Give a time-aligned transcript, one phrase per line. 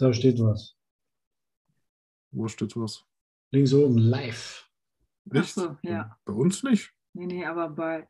[0.00, 0.78] Da steht was.
[2.30, 3.04] Wo steht was?
[3.50, 4.66] Links oben, live.
[5.34, 6.18] Ach so, ja.
[6.24, 6.90] Bei uns nicht?
[7.12, 8.08] Nee, nee, aber bei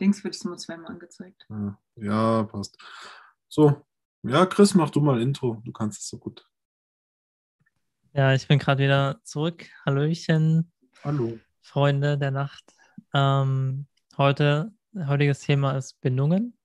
[0.00, 1.46] Links wird es nur zweimal angezeigt.
[1.48, 2.76] Ja, ja, passt.
[3.46, 3.86] So,
[4.24, 5.62] ja, Chris, mach du mal Intro.
[5.64, 6.44] Du kannst es so gut.
[8.14, 9.64] Ja, ich bin gerade wieder zurück.
[9.86, 10.72] Hallöchen,
[11.04, 11.38] Hallo.
[11.60, 12.74] Freunde der Nacht.
[13.14, 13.86] Ähm,
[14.16, 16.58] heute, heutiges Thema ist Bindungen.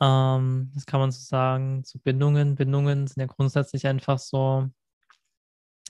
[0.00, 2.54] Ähm, das kann man so sagen zu Bindungen.
[2.54, 4.68] Bindungen sind ja grundsätzlich einfach so,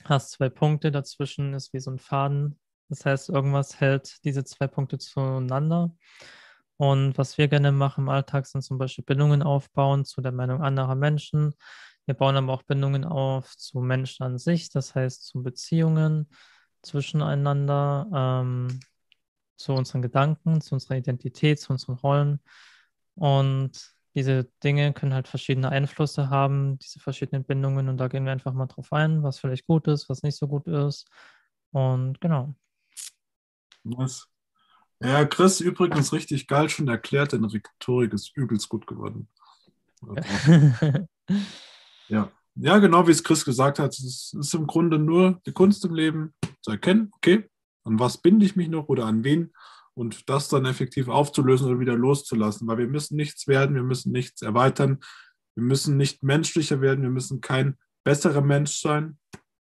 [0.05, 2.59] hast zwei Punkte, dazwischen ist wie so ein Faden.
[2.89, 5.95] Das heißt, irgendwas hält diese zwei Punkte zueinander.
[6.77, 10.61] Und was wir gerne machen im Alltag, sind zum Beispiel Bindungen aufbauen zu der Meinung
[10.61, 11.53] anderer Menschen.
[12.05, 16.29] Wir bauen aber auch Bindungen auf zu Menschen an sich, das heißt zu Beziehungen
[16.81, 18.79] zwischeneinander, ähm,
[19.57, 22.39] zu unseren Gedanken, zu unserer Identität, zu unseren Rollen.
[23.19, 23.71] Und
[24.15, 27.89] diese Dinge können halt verschiedene Einflüsse haben, diese verschiedenen Bindungen.
[27.89, 30.47] Und da gehen wir einfach mal drauf ein, was vielleicht gut ist, was nicht so
[30.47, 31.07] gut ist.
[31.71, 32.55] Und genau.
[33.83, 34.27] Was?
[35.01, 39.27] Ja, Chris übrigens richtig geil schon erklärt, deine Rhetorik ist übelst gut geworden.
[42.07, 42.31] Ja.
[42.55, 45.93] Ja, genau wie es Chris gesagt hat, es ist im Grunde nur die Kunst im
[45.93, 47.47] Leben zu erkennen, okay,
[47.83, 49.53] an was binde ich mich noch oder an wen
[49.99, 54.13] und das dann effektiv aufzulösen oder wieder loszulassen, weil wir müssen nichts werden, wir müssen
[54.13, 54.99] nichts erweitern,
[55.55, 59.19] wir müssen nicht menschlicher werden, wir müssen kein besserer Mensch sein,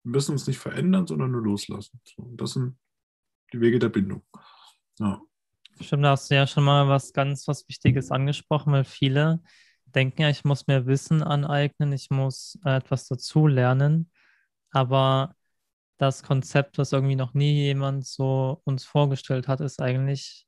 [0.05, 2.01] wir müssen uns nicht verändern, sondern nur loslassen.
[2.15, 2.79] Und das sind
[3.53, 4.23] die Wege der Bindung.
[5.01, 5.21] Ja.
[5.81, 9.43] Stimmt, da hast du ja schon mal was ganz was Wichtiges angesprochen, weil viele
[9.87, 14.09] denken ja, ich muss mir Wissen aneignen, ich muss äh, etwas dazu lernen,
[14.71, 15.35] aber
[15.99, 20.47] das Konzept, was irgendwie noch nie jemand so uns vorgestellt hat, ist eigentlich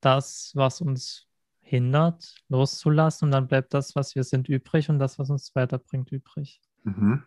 [0.00, 1.26] das, was uns
[1.60, 6.12] hindert, loszulassen und dann bleibt das, was wir sind, übrig und das, was uns weiterbringt,
[6.12, 6.60] übrig.
[6.84, 7.24] Mhm.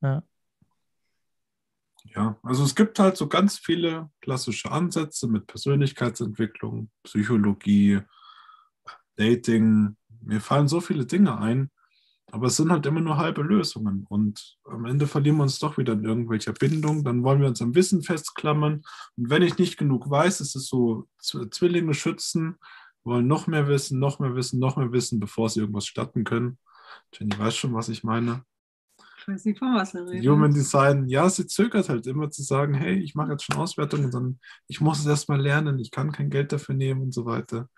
[0.00, 0.22] Ja.
[2.14, 8.00] Ja, also es gibt halt so ganz viele klassische Ansätze mit Persönlichkeitsentwicklung, Psychologie,
[9.16, 9.96] Dating.
[10.20, 11.70] Mir fallen so viele Dinge ein,
[12.32, 14.04] aber es sind halt immer nur halbe Lösungen.
[14.08, 17.04] Und am Ende verlieren wir uns doch wieder in irgendwelcher Bindung.
[17.04, 18.82] Dann wollen wir uns am Wissen festklammern.
[19.16, 22.56] Und wenn ich nicht genug weiß, ist es so Zwillinge schützen,
[23.04, 26.58] wollen noch mehr wissen, noch mehr wissen, noch mehr wissen, bevor sie irgendwas starten können.
[27.12, 28.44] Jenny weiß schon, was ich meine.
[29.18, 30.28] Ich weiß nicht, von was er redet.
[30.28, 34.10] Human Design, ja, sie zögert halt immer zu sagen, hey, ich mache jetzt schon Auswertungen,
[34.12, 37.68] sondern ich muss es erstmal lernen, ich kann kein Geld dafür nehmen und so weiter.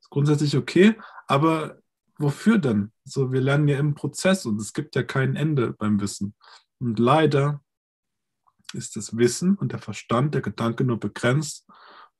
[0.00, 0.96] Ist grundsätzlich okay,
[1.26, 1.81] aber
[2.22, 2.92] wofür denn?
[3.04, 6.34] So, wir lernen ja im Prozess und es gibt ja kein Ende beim Wissen.
[6.78, 7.62] Und leider
[8.72, 11.68] ist das Wissen und der Verstand, der Gedanke nur begrenzt,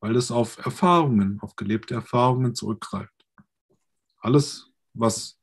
[0.00, 3.14] weil es auf Erfahrungen, auf gelebte Erfahrungen zurückgreift.
[4.20, 5.38] Alles, was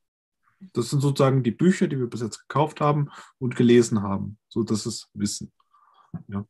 [0.73, 4.37] das sind sozusagen die Bücher, die wir bis jetzt gekauft haben und gelesen haben.
[4.49, 5.51] So, das ist Wissen.
[6.27, 6.45] Ja.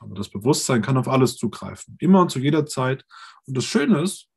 [0.00, 1.96] Aber das Bewusstsein kann auf alles zugreifen.
[1.98, 3.04] Immer und zu jeder Zeit.
[3.46, 4.28] Und das Schöne ist,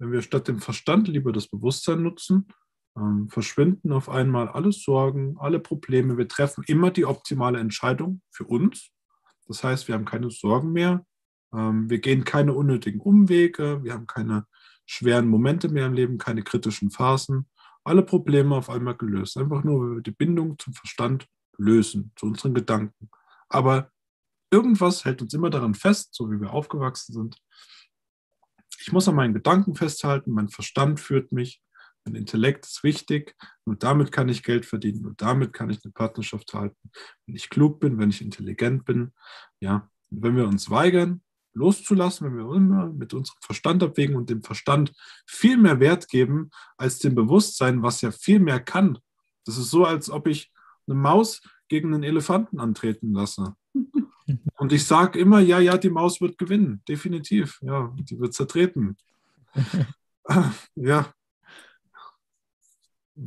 [0.00, 2.48] wenn wir statt dem Verstand lieber das Bewusstsein nutzen,
[2.96, 6.18] ähm, verschwinden auf einmal alle Sorgen, alle Probleme.
[6.18, 8.90] Wir treffen immer die optimale Entscheidung für uns.
[9.46, 11.06] Das heißt, wir haben keine Sorgen mehr.
[11.54, 13.84] Ähm, wir gehen keine unnötigen Umwege.
[13.84, 14.46] Wir haben keine
[14.86, 17.46] schweren Momente mehr im Leben, keine kritischen Phasen
[17.84, 19.36] alle Probleme auf einmal gelöst.
[19.36, 23.10] Einfach nur, weil wir die Bindung zum Verstand lösen, zu unseren Gedanken.
[23.48, 23.90] Aber
[24.50, 27.36] irgendwas hält uns immer daran fest, so wie wir aufgewachsen sind.
[28.80, 31.62] Ich muss an meinen Gedanken festhalten, mein Verstand führt mich,
[32.06, 33.36] mein Intellekt ist wichtig,
[33.66, 36.90] nur damit kann ich Geld verdienen, nur damit kann ich eine Partnerschaft halten.
[37.26, 39.12] Wenn ich klug bin, wenn ich intelligent bin,
[39.60, 44.30] ja, und wenn wir uns weigern, loszulassen, wenn wir immer mit unserem Verstand abwägen und
[44.30, 44.92] dem Verstand
[45.26, 48.98] viel mehr Wert geben als dem Bewusstsein, was ja viel mehr kann.
[49.44, 50.50] Das ist so, als ob ich
[50.86, 53.56] eine Maus gegen einen Elefanten antreten lasse.
[54.58, 57.58] Und ich sage immer, ja, ja, die Maus wird gewinnen, definitiv.
[57.62, 58.96] Ja, die wird zertreten.
[60.74, 61.12] ja.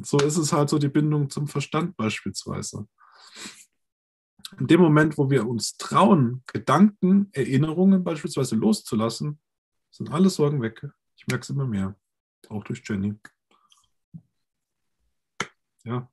[0.01, 2.87] So ist es halt so die Bindung zum Verstand beispielsweise
[4.59, 9.39] in dem Moment, wo wir uns trauen, Gedanken, Erinnerungen beispielsweise loszulassen,
[9.89, 10.85] sind alle Sorgen weg.
[11.15, 11.95] Ich merke es immer mehr.
[12.49, 13.15] Auch durch Jenny.
[15.83, 16.09] Ja,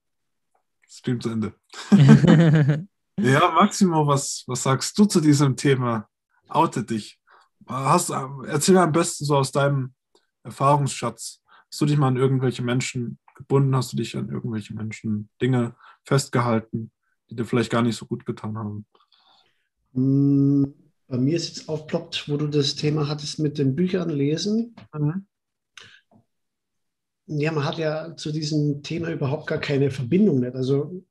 [0.87, 1.55] Stream zu Ende.
[3.19, 6.09] ja, Maximo, was, was sagst du zu diesem Thema?
[6.49, 7.19] Oute dich.
[7.67, 9.95] Hast, erzähl am besten so aus deinem
[10.43, 11.43] Erfahrungsschatz.
[11.71, 13.75] Hast du dich mal an irgendwelche Menschen gebunden?
[13.77, 16.91] Hast du dich an irgendwelche Menschen Dinge festgehalten?
[17.31, 18.87] die dir vielleicht gar nicht so gut getan haben?
[19.95, 20.75] Hm,
[21.07, 24.75] Bei mir ist jetzt aufploppt, wo du das Thema hattest mit den Büchern lesen.
[24.93, 25.27] Mhm.
[27.27, 30.41] ja, man hat ja zu diesem Thema überhaupt gar keine Verbindung.
[30.41, 30.55] Nicht?
[30.55, 31.05] Also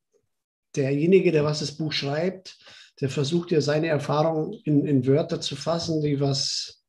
[0.75, 2.57] derjenige, der was das Buch schreibt,
[3.01, 6.83] der versucht ja seine Erfahrung in, in Wörter zu fassen, die was,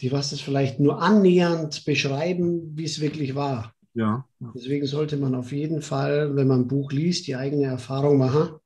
[0.00, 3.74] die was es vielleicht nur annähernd beschreiben, wie es wirklich war.
[3.94, 4.26] Ja.
[4.54, 8.56] Deswegen sollte man auf jeden Fall, wenn man ein Buch liest, die eigene Erfahrung machen.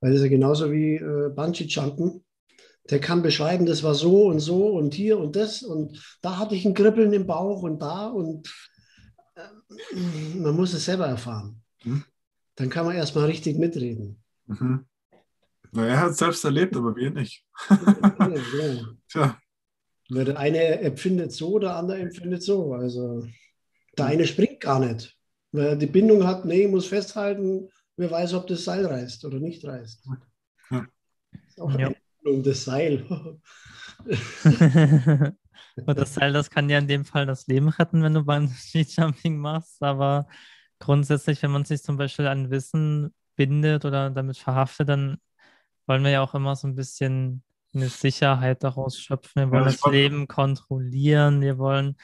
[0.00, 2.22] Weil das ist ja genauso wie äh, Bungee-Jumpen.
[2.90, 6.54] Der kann beschreiben, das war so und so und hier und das und da hatte
[6.54, 8.48] ich ein Kribbeln im Bauch und da und
[9.34, 9.96] äh,
[10.36, 11.62] man muss es selber erfahren.
[12.56, 14.22] Dann kann man erstmal richtig mitreden.
[14.46, 14.86] Mhm.
[15.72, 17.44] Na, er hat es selbst erlebt, aber wir nicht.
[17.68, 18.86] ja, ja.
[19.08, 19.38] Tja,
[20.10, 22.72] Weil der eine empfindet so, der andere empfindet so.
[22.74, 23.26] Also
[23.98, 25.16] der eine springt gar nicht.
[25.52, 29.24] Weil er die Bindung hat, nee, ich muss festhalten, wer weiß, ob das Seil reißt
[29.24, 30.06] oder nicht reißt.
[30.70, 30.86] Ja.
[31.48, 31.86] Ist auch Ja.
[31.88, 33.04] eine Bindung, das Seil.
[35.86, 39.36] Und das Seil, das kann ja in dem Fall das Leben retten, wenn du Bungee-Jumping
[39.36, 39.82] machst.
[39.82, 40.26] Aber
[40.78, 45.18] grundsätzlich, wenn man sich zum Beispiel an Wissen bindet oder damit verhaftet, dann
[45.86, 47.42] wollen wir ja auch immer so ein bisschen
[47.74, 49.42] eine Sicherheit daraus schöpfen.
[49.42, 51.40] Wir wollen Ja, das wollte- Leben kontrollieren.
[51.42, 51.96] Wir wollen,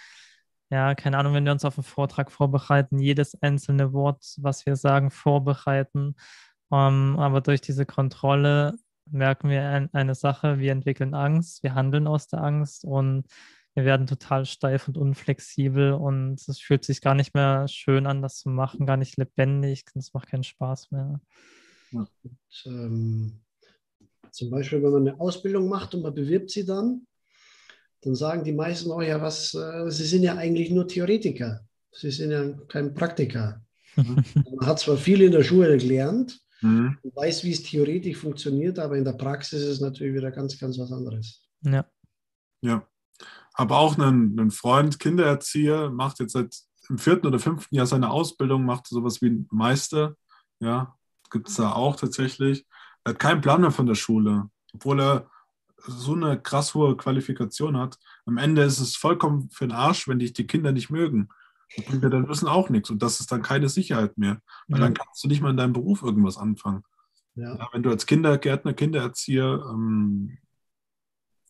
[0.71, 4.77] ja, keine Ahnung, wenn wir uns auf einen Vortrag vorbereiten, jedes einzelne Wort, was wir
[4.77, 6.15] sagen, vorbereiten.
[6.71, 8.75] Ähm, aber durch diese Kontrolle
[9.11, 13.27] merken wir ein, eine Sache, wir entwickeln Angst, wir handeln aus der Angst und
[13.75, 18.23] wir werden total steif und unflexibel und es fühlt sich gar nicht mehr schön an,
[18.23, 21.21] das zu machen, gar nicht lebendig, es macht keinen Spaß mehr.
[22.67, 23.41] ähm,
[24.31, 27.07] zum Beispiel, wenn man eine Ausbildung macht und man bewirbt sie dann,
[28.03, 31.65] dann sagen die meisten auch ja, was, äh, sie sind ja eigentlich nur Theoretiker.
[31.93, 33.63] Sie sind ja kein Praktiker.
[33.97, 36.99] Man hat zwar viel in der Schule gelernt, mhm.
[37.03, 40.59] und weiß, wie es theoretisch funktioniert, aber in der Praxis ist es natürlich wieder ganz,
[40.59, 41.47] ganz was anderes.
[41.63, 41.87] Ja,
[42.63, 42.89] ja.
[43.55, 46.57] Aber auch einen, einen Freund, Kindererzieher, macht jetzt seit
[46.89, 50.17] im vierten oder fünften Jahr seine Ausbildung, macht sowas wie ein Meister.
[50.61, 50.97] Ja,
[51.31, 52.67] gibt es da auch tatsächlich.
[53.05, 55.31] Er hat keinen Plan mehr von der Schule, obwohl er
[55.85, 57.99] so eine krass hohe Qualifikation hat.
[58.27, 61.29] Am Ende ist es vollkommen für den Arsch, wenn dich die Kinder nicht mögen.
[61.75, 62.91] Das bringt dir dann Wissen auch nichts.
[62.91, 64.41] Und das ist dann keine Sicherheit mehr.
[64.69, 66.85] Weil dann kannst du nicht mal in deinem Beruf irgendwas anfangen.
[67.35, 67.57] Ja.
[67.57, 70.39] Ja, wenn du als Kindergärtner, Kindererzieher ähm,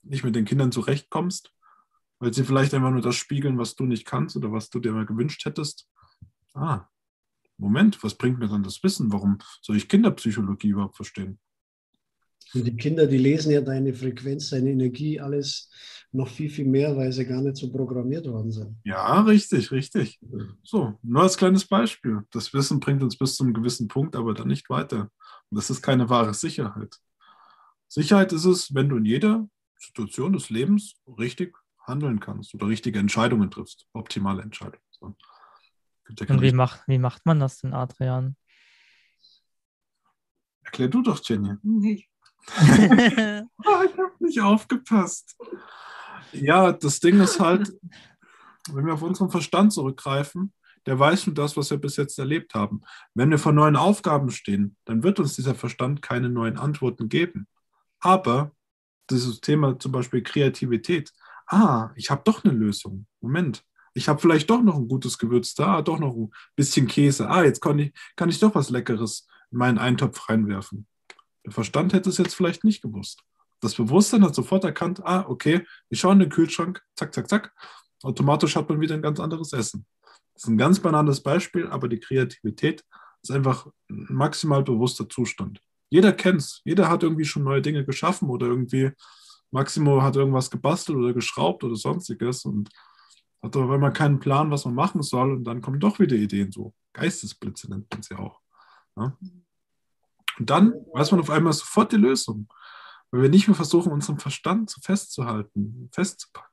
[0.02, 1.52] nicht mit den Kindern zurechtkommst,
[2.22, 4.92] weil sie vielleicht einfach nur das spiegeln, was du nicht kannst oder was du dir
[4.92, 5.88] mal gewünscht hättest.
[6.54, 6.86] Ah,
[7.58, 9.12] Moment, was bringt mir dann das Wissen?
[9.12, 11.40] Warum soll ich Kinderpsychologie überhaupt verstehen?
[12.54, 15.68] Und die Kinder, die lesen ja deine Frequenz, deine Energie, alles
[16.12, 18.76] noch viel, viel mehr, weil sie gar nicht so programmiert worden sind.
[18.84, 20.20] Ja, richtig, richtig.
[20.62, 22.20] So, nur als kleines Beispiel.
[22.30, 25.10] Das Wissen bringt uns bis zu einem gewissen Punkt, aber dann nicht weiter.
[25.50, 26.98] Und das ist keine wahre Sicherheit.
[27.88, 32.98] Sicherheit ist es, wenn du in jeder Situation des Lebens richtig handeln kannst oder richtige
[32.98, 33.86] Entscheidungen triffst.
[33.92, 34.84] Optimale Entscheidungen.
[34.90, 35.14] So.
[36.28, 38.36] Und wie macht, wie macht man das denn, Adrian?
[40.64, 41.56] Erklär du doch, Jenny.
[41.62, 42.06] Nee.
[43.64, 45.36] Ah, ich habe nicht aufgepasst.
[46.32, 47.72] Ja, das Ding ist halt,
[48.70, 50.52] wenn wir auf unseren Verstand zurückgreifen,
[50.86, 52.82] der weiß nur das, was wir bis jetzt erlebt haben.
[53.14, 57.46] Wenn wir vor neuen Aufgaben stehen, dann wird uns dieser Verstand keine neuen Antworten geben.
[58.00, 58.52] Aber
[59.10, 61.12] dieses Thema zum Beispiel Kreativität,
[61.52, 63.06] ah, ich habe doch eine Lösung.
[63.20, 63.64] Moment,
[63.94, 67.28] ich habe vielleicht doch noch ein gutes Gewürz da, doch noch ein bisschen Käse.
[67.28, 70.86] Ah, jetzt kann ich, kann ich doch was Leckeres in meinen Eintopf reinwerfen.
[71.44, 73.22] Der Verstand hätte es jetzt vielleicht nicht gewusst.
[73.60, 77.52] Das Bewusstsein hat sofort erkannt, ah, okay, ich schaue in den Kühlschrank, zack, zack, zack.
[78.02, 79.86] Automatisch hat man wieder ein ganz anderes Essen.
[80.34, 82.84] Das ist ein ganz banales Beispiel, aber die Kreativität
[83.22, 85.60] ist einfach ein maximal bewusster Zustand.
[85.90, 86.62] Jeder kennt es.
[86.64, 88.90] Jeder hat irgendwie schon neue Dinge geschaffen oder irgendwie,
[89.52, 92.70] Maximo hat irgendwas gebastelt oder geschraubt oder sonstiges und
[93.42, 96.50] hat aber immer keinen Plan, was man machen soll und dann kommen doch wieder Ideen
[96.50, 96.74] so.
[96.94, 98.40] Geistesblitze nennt man sie auch.
[98.96, 99.16] Ja?
[100.38, 102.48] Und dann weiß man auf einmal sofort die Lösung,
[103.10, 106.50] weil wir nicht mehr versuchen, unseren Verstand zu festzuhalten, festzupacken.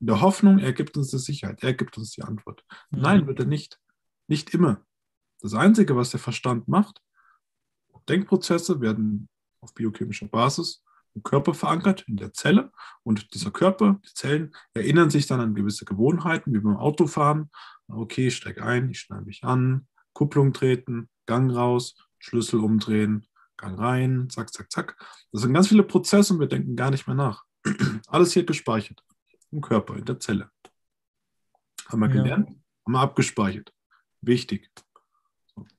[0.00, 2.62] In der Hoffnung, er gibt uns die Sicherheit, er gibt uns die Antwort.
[2.90, 3.80] Nein, wird er nicht.
[4.26, 4.84] Nicht immer.
[5.40, 7.00] Das Einzige, was der Verstand macht,
[8.08, 10.83] Denkprozesse werden auf biochemischer Basis
[11.14, 12.70] im Körper verankert, in der Zelle.
[13.02, 17.50] Und dieser Körper, die Zellen, erinnern sich dann an gewisse Gewohnheiten, wie beim Autofahren.
[17.88, 23.78] Okay, ich steige ein, ich schneide mich an, Kupplung treten, Gang raus, Schlüssel umdrehen, Gang
[23.78, 24.96] rein, zack, zack, zack.
[25.32, 27.44] Das sind ganz viele Prozesse und wir denken gar nicht mehr nach.
[28.08, 29.02] Alles hier gespeichert.
[29.52, 30.50] Im Körper, in der Zelle.
[31.88, 32.14] Haben wir Ja.
[32.22, 33.72] gelernt, haben wir abgespeichert.
[34.20, 34.70] Wichtig.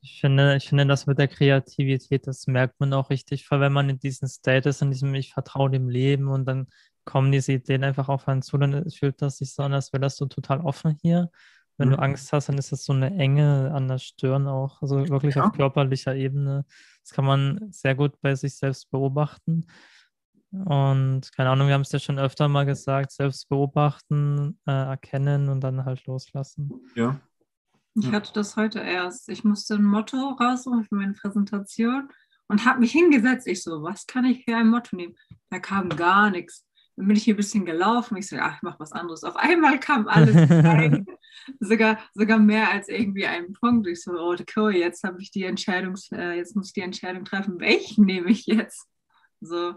[0.01, 3.73] Ich finde, ich finde, das mit der Kreativität, das merkt man auch richtig, weil wenn
[3.73, 6.67] man in diesem State ist, in diesem Ich vertraue dem Leben und dann
[7.03, 10.01] kommen diese Ideen einfach auf einen zu, dann fühlt das sich so an, als wäre
[10.01, 11.29] das so total offen hier.
[11.77, 12.03] Wenn du Mhm.
[12.03, 15.47] Angst hast, dann ist das so eine Enge an der Stirn auch, also wirklich Ja.
[15.47, 16.65] auf körperlicher Ebene.
[17.03, 19.67] Das kann man sehr gut bei sich selbst beobachten.
[20.51, 25.49] Und keine Ahnung, wir haben es ja schon öfter mal gesagt, selbst beobachten, äh, erkennen
[25.49, 26.71] und dann halt loslassen.
[26.95, 27.19] Ja.
[27.97, 29.29] Ich hatte das heute erst.
[29.29, 32.09] Ich musste ein Motto raussuchen für meine Präsentation
[32.47, 33.47] und habe mich hingesetzt.
[33.47, 35.15] Ich so, was kann ich für ein Motto nehmen?
[35.49, 36.65] Da kam gar nichts.
[36.97, 38.17] Dann bin ich hier ein bisschen gelaufen.
[38.17, 39.23] Ich so, ach, ich mach was anderes.
[39.23, 41.05] Auf einmal kam alles rein.
[41.59, 43.87] sogar, sogar mehr als irgendwie einen Punkt.
[43.87, 47.25] Ich so, oh, cool, jetzt habe ich die Entscheidung, äh, jetzt muss ich die Entscheidung
[47.25, 48.87] treffen, welchen nehme ich jetzt?
[49.41, 49.75] So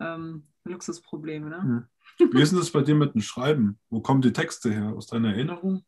[0.00, 1.88] ähm, Luxusprobleme, ne?
[2.18, 3.78] Wie ist denn das bei dir mit dem Schreiben?
[3.90, 4.92] Wo kommen die Texte her?
[4.96, 5.84] Aus deiner Erinnerung?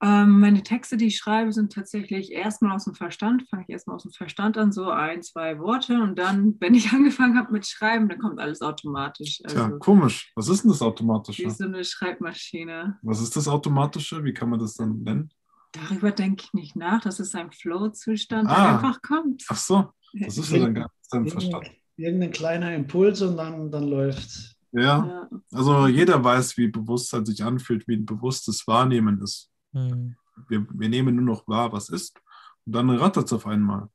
[0.00, 3.48] Ähm, meine Texte, die ich schreibe, sind tatsächlich erstmal aus dem Verstand.
[3.50, 6.00] Fange ich erstmal aus dem Verstand an, so ein, zwei Worte.
[6.00, 9.38] Und dann, wenn ich angefangen habe mit Schreiben, dann kommt alles automatisch.
[9.38, 10.30] Tja, Also, komisch.
[10.36, 11.50] Was ist denn das wie Automatische?
[11.50, 12.98] so eine Schreibmaschine.
[13.02, 14.22] Was ist das Automatische?
[14.24, 15.30] Wie kann man das dann nennen?
[15.72, 17.00] Darüber denke ich nicht nach.
[17.02, 18.54] Das ist ein Flow-Zustand, Ah.
[18.54, 19.44] der einfach kommt.
[19.48, 21.70] Ach so, das ist ja dann gar nicht dein Verstand.
[21.96, 24.54] Irgendein, kleiner Impuls und dann, dann läuft's.
[24.72, 25.28] Ja, Ja.
[25.52, 29.50] also jeder weiß, wie Bewusstsein sich anfühlt, wie ein bewusstes Wahrnehmen ist.
[29.72, 30.16] Hm.
[30.48, 32.20] Wir, wir nehmen nur noch wahr, was ist,
[32.64, 33.88] und dann rattert es auf einmal.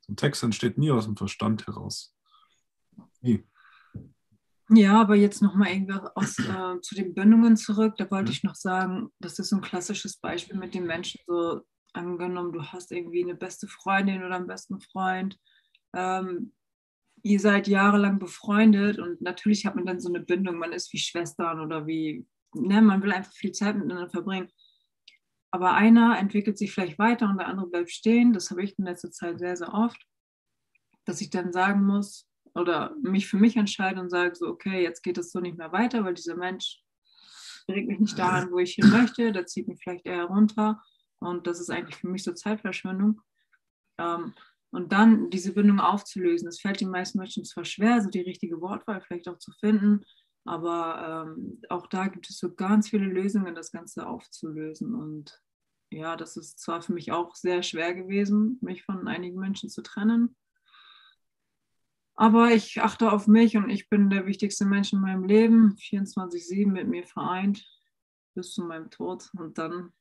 [0.00, 2.14] So ein Text entsteht nie aus dem Verstand heraus.
[3.20, 3.44] Nie.
[4.70, 7.94] Ja, aber jetzt nochmal irgendwas aus, äh, zu den Bindungen zurück.
[7.98, 8.32] Da wollte Mhm.
[8.32, 11.20] ich noch sagen, das ist so ein klassisches Beispiel mit den Menschen.
[11.26, 11.60] So
[11.92, 15.38] angenommen, du hast irgendwie eine beste Freundin oder einen besten Freund.
[15.92, 16.52] Ähm,
[17.22, 20.56] ihr seid jahrelang befreundet und natürlich hat man dann so eine Bindung.
[20.58, 24.48] Man ist wie Schwestern oder wie, ne, man will einfach viel Zeit miteinander verbringen.
[25.52, 28.32] Aber einer entwickelt sich vielleicht weiter und der andere bleibt stehen.
[28.32, 30.02] Das habe ich in letzter Zeit sehr, sehr oft,
[31.04, 35.02] dass ich dann sagen muss, oder mich für mich entscheide und sage so, okay, jetzt
[35.02, 36.82] geht es so nicht mehr weiter, weil dieser Mensch
[37.66, 40.82] bringt mich nicht dahin, wo ich hin möchte, der zieht mich vielleicht eher runter
[41.20, 43.20] und das ist eigentlich für mich so Zeitverschwendung.
[43.98, 44.34] Ähm,
[44.70, 48.60] und dann diese Bindung aufzulösen, das fällt den meisten Menschen zwar schwer, so die richtige
[48.60, 50.04] Wortwahl vielleicht auch zu finden,
[50.44, 55.42] aber ähm, auch da gibt es so ganz viele Lösungen, das Ganze aufzulösen und
[55.90, 59.82] ja, das ist zwar für mich auch sehr schwer gewesen, mich von einigen Menschen zu
[59.82, 60.36] trennen,
[62.14, 66.66] aber ich achte auf mich und ich bin der wichtigste Mensch in meinem Leben, 24-7
[66.70, 67.66] mit mir vereint,
[68.34, 69.30] bis zu meinem Tod.
[69.36, 69.92] Und dann,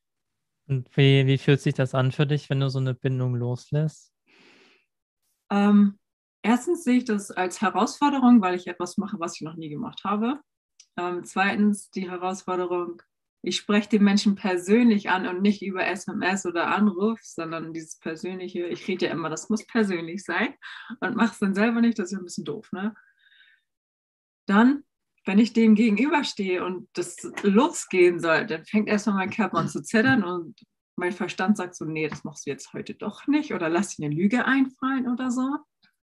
[0.68, 4.14] Und wie, wie fühlt sich das an für dich, wenn du so eine Bindung loslässt?
[5.50, 6.00] ähm,
[6.42, 10.02] erstens sehe ich das als Herausforderung, weil ich etwas mache, was ich noch nie gemacht
[10.04, 10.40] habe.
[10.98, 13.02] Ähm, zweitens die Herausforderung,
[13.44, 18.68] ich spreche den Menschen persönlich an und nicht über SMS oder Anruf, sondern dieses persönliche,
[18.68, 20.54] ich rede ja immer, das muss persönlich sein
[21.00, 22.94] und mache es dann selber nicht, das ist ja ein bisschen doof, ne?
[24.48, 24.84] Dann,
[25.26, 29.82] wenn ich dem gegenüberstehe und das losgehen soll, dann fängt erstmal mein Körper an zu
[29.82, 30.60] zittern und
[30.98, 34.06] mein Verstand sagt so, nee, das machst du jetzt heute doch nicht oder lass dir
[34.06, 35.58] eine Lüge einfallen oder so.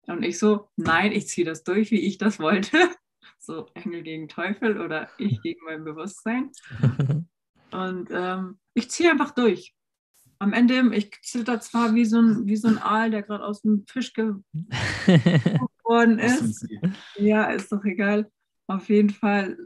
[0.08, 2.76] Und ich so, nein, ich ziehe das durch, wie ich das wollte.
[3.40, 6.50] So Engel gegen Teufel oder ich gegen mein Bewusstsein.
[7.70, 9.74] Und ähm, ich ziehe einfach durch.
[10.38, 13.62] Am Ende, ich zitter zwar wie so ein, wie so ein Aal, der gerade aus
[13.62, 14.44] dem Fisch geworden
[16.18, 16.66] ist.
[17.16, 18.30] Ja, ist doch egal.
[18.66, 19.56] Auf jeden Fall,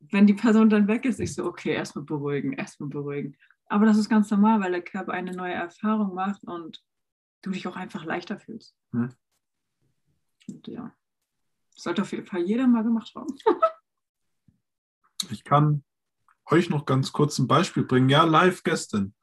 [0.00, 3.36] wenn die Person dann weg ist, ich so, okay, erstmal beruhigen, erstmal beruhigen.
[3.66, 6.82] Aber das ist ganz normal, weil der Körper eine neue Erfahrung macht und
[7.42, 8.74] du dich auch einfach leichter fühlst.
[8.92, 9.14] Hm.
[10.48, 10.94] Und ja,
[11.74, 13.34] das sollte auf jeden Fall jeder mal gemacht haben.
[15.30, 15.84] Ich kann
[16.46, 18.08] euch noch ganz kurz ein Beispiel bringen.
[18.08, 19.14] Ja, live gestern.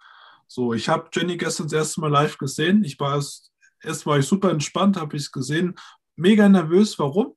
[0.47, 2.83] So, ich habe Jenny gestern das erste Mal live gesehen.
[2.83, 5.75] Ich war erst, erst war ich super entspannt, habe ich es gesehen.
[6.15, 6.99] Mega nervös.
[6.99, 7.35] Warum?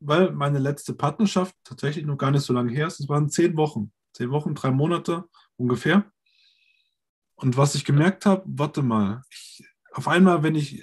[0.00, 3.00] Weil meine letzte Partnerschaft tatsächlich noch gar nicht so lange her ist.
[3.00, 3.92] Es waren zehn Wochen.
[4.12, 5.24] Zehn Wochen, drei Monate
[5.56, 6.10] ungefähr.
[7.36, 10.82] Und was ich gemerkt habe, warte mal, ich, auf einmal, wenn ich,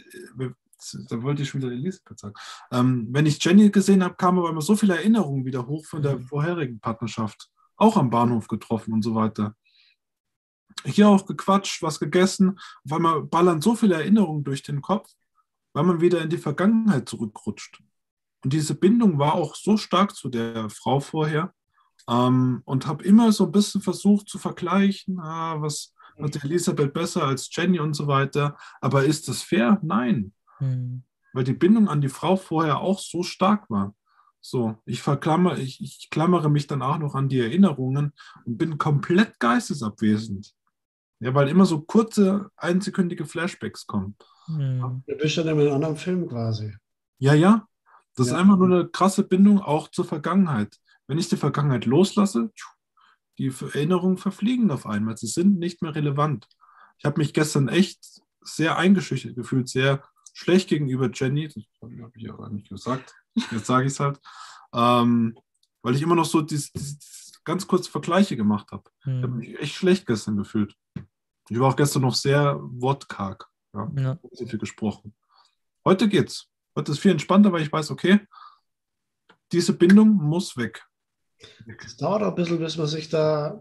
[1.09, 2.33] da wollte ich schon wieder Elisabeth sagen,
[2.71, 6.01] ähm, wenn ich Jenny gesehen habe, kamen aber immer so viele Erinnerungen wieder hoch von
[6.01, 7.49] der vorherigen Partnerschaft.
[7.75, 9.55] Auch am Bahnhof getroffen und so weiter.
[10.85, 12.59] Hier auch gequatscht, was gegessen.
[12.85, 15.09] Auf einmal ballern so viele Erinnerungen durch den Kopf,
[15.73, 17.81] weil man wieder in die Vergangenheit zurückrutscht.
[18.43, 21.53] Und diese Bindung war auch so stark zu der Frau vorher
[22.09, 27.23] ähm, und habe immer so ein bisschen versucht zu vergleichen, ah, was hat Elisabeth besser
[27.25, 28.57] als Jenny und so weiter.
[28.81, 29.79] Aber ist das fair?
[29.83, 31.03] Nein, Hm.
[31.33, 33.95] weil die Bindung an die Frau vorher auch so stark war.
[34.43, 38.13] So, ich verklammer, ich, ich klammere mich dann auch noch an die Erinnerungen
[38.45, 40.53] und bin komplett geistesabwesend.
[41.19, 44.15] Ja, weil immer so kurze, einsekündige Flashbacks kommen.
[44.47, 46.75] Du bist schon in einem anderen Film quasi.
[47.19, 47.67] Ja, ja.
[48.15, 48.39] Das ist Ja.
[48.39, 50.77] einfach nur eine krasse Bindung auch zur Vergangenheit.
[51.07, 52.67] Wenn ich die Vergangenheit loslasse, tschu,
[53.37, 55.17] die Erinnerungen verfliegen auf einmal.
[55.17, 56.47] Sie sind nicht mehr relevant.
[56.97, 61.47] Ich habe mich gestern echt sehr eingeschüchtert gefühlt, sehr schlecht gegenüber Jenny.
[61.47, 63.13] Das habe ich aber nicht gesagt.
[63.51, 64.19] Jetzt sage ich es halt.
[64.73, 65.37] Ähm,
[65.81, 68.83] weil ich immer noch so dieses, dieses ganz kurz Vergleiche gemacht habe.
[69.01, 69.37] Ich habe Hm.
[69.37, 70.75] mich echt schlecht gestern gefühlt.
[71.49, 73.47] Ich war auch gestern noch sehr wortkarg.
[73.73, 74.19] Ja, Ja.
[74.31, 75.15] so viel gesprochen.
[75.85, 76.47] Heute geht's.
[76.75, 78.19] Heute ist viel entspannter, weil ich weiß, okay,
[79.51, 80.85] diese Bindung muss weg.
[81.85, 83.59] Es dauert auch ein bisschen, bis man sich da,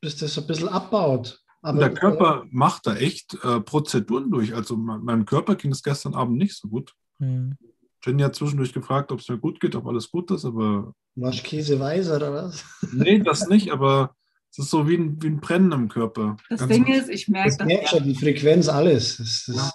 [0.00, 1.42] bis das ein bisschen abbaut.
[1.62, 4.54] Aber der Körper macht da echt äh, Prozeduren durch.
[4.54, 6.94] Also me- meinem Körper ging es gestern Abend nicht so gut.
[7.18, 7.56] Hm.
[8.02, 11.44] Jenny hat zwischendurch gefragt, ob es mir gut geht, ob alles gut ist, aber warst
[11.44, 12.64] Käseweiser oder was?
[12.92, 14.16] nee, das nicht, aber
[14.50, 16.38] es ist so wie ein, wie ein Brennen im Körper.
[16.48, 16.96] Das Ganz Ding kurz.
[16.96, 19.18] ist, ich merke Das das merkt schon, die Frequenz, alles.
[19.18, 19.72] Das, das,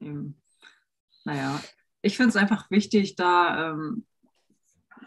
[0.00, 0.24] Ja.
[1.24, 1.60] Naja,
[2.02, 4.04] ich finde es einfach wichtig, da, ähm,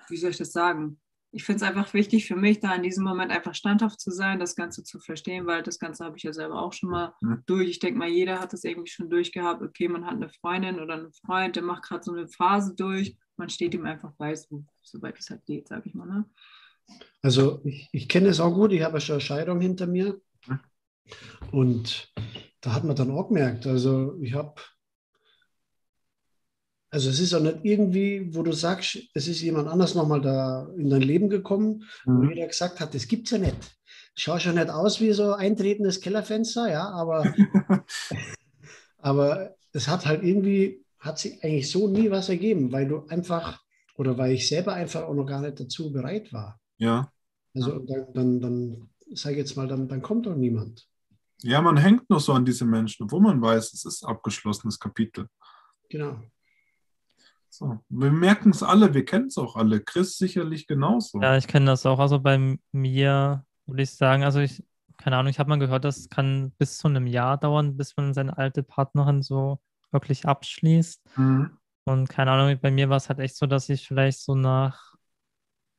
[0.09, 0.99] wie soll ich das sagen?
[1.37, 4.39] Ich finde es einfach wichtig für mich, da in diesem Moment einfach standhaft zu sein,
[4.39, 7.43] das Ganze zu verstehen, weil das Ganze habe ich ja selber auch schon mal Mhm.
[7.45, 7.69] durch.
[7.69, 9.61] Ich denke mal, jeder hat das irgendwie schon durchgehabt.
[9.61, 13.15] Okay, man hat eine Freundin oder einen Freund, der macht gerade so eine Phase durch.
[13.37, 16.07] Man steht ihm einfach bei, so, soweit es halt geht, sage ich mal.
[16.07, 16.25] Ne?
[17.21, 20.19] Also ich, ich kenne es auch gut, ich habe ja schon eine Scheidung hinter mir.
[20.47, 20.59] Mhm.
[21.51, 22.11] Und
[22.61, 24.59] da hat man dann auch gemerkt, also ich habe,
[26.97, 30.67] also es ist auch nicht irgendwie, wo du sagst, es ist jemand anders nochmal da
[30.77, 32.29] in dein Leben gekommen, wo Mhm.
[32.31, 33.55] jeder gesagt hat, das gibt's ja nicht.
[34.15, 37.23] Schau schon nicht aus wie so eintretendes Kellerfenster, ja, aber,
[38.97, 43.61] aber es hat halt irgendwie, hat sich eigentlich so nie was ergeben, weil du einfach,
[43.95, 46.59] oder weil ich selber einfach auch noch gar nicht dazu bereit war.
[46.79, 47.11] Ja.
[47.55, 50.87] Also dann, dann, dann sag ich jetzt mal, dann, dann kommt doch niemand.
[51.43, 55.27] ja, man hängt noch so an diese Menschen, obwohl man weiß, es ist abgeschlossenes Kapitel.
[55.89, 56.19] Genau.
[57.57, 57.79] So.
[57.89, 59.81] Wir merken es alle, wir kennen es auch alle.
[59.81, 61.19] Chris sicherlich genauso.
[61.21, 61.99] Ja, ich kenne das auch.
[61.99, 64.63] Also bei mir würde ich sagen, also ich,
[64.97, 68.13] keine Ahnung, ich habe mal gehört, das kann bis zu einem Jahr dauern, bis man
[68.13, 69.59] seine alte Partnerin so
[69.91, 71.17] wirklich abschließt.
[71.17, 71.57] Mhm.
[71.85, 74.93] Und keine Ahnung, bei mir war es halt echt so, dass ich vielleicht so nach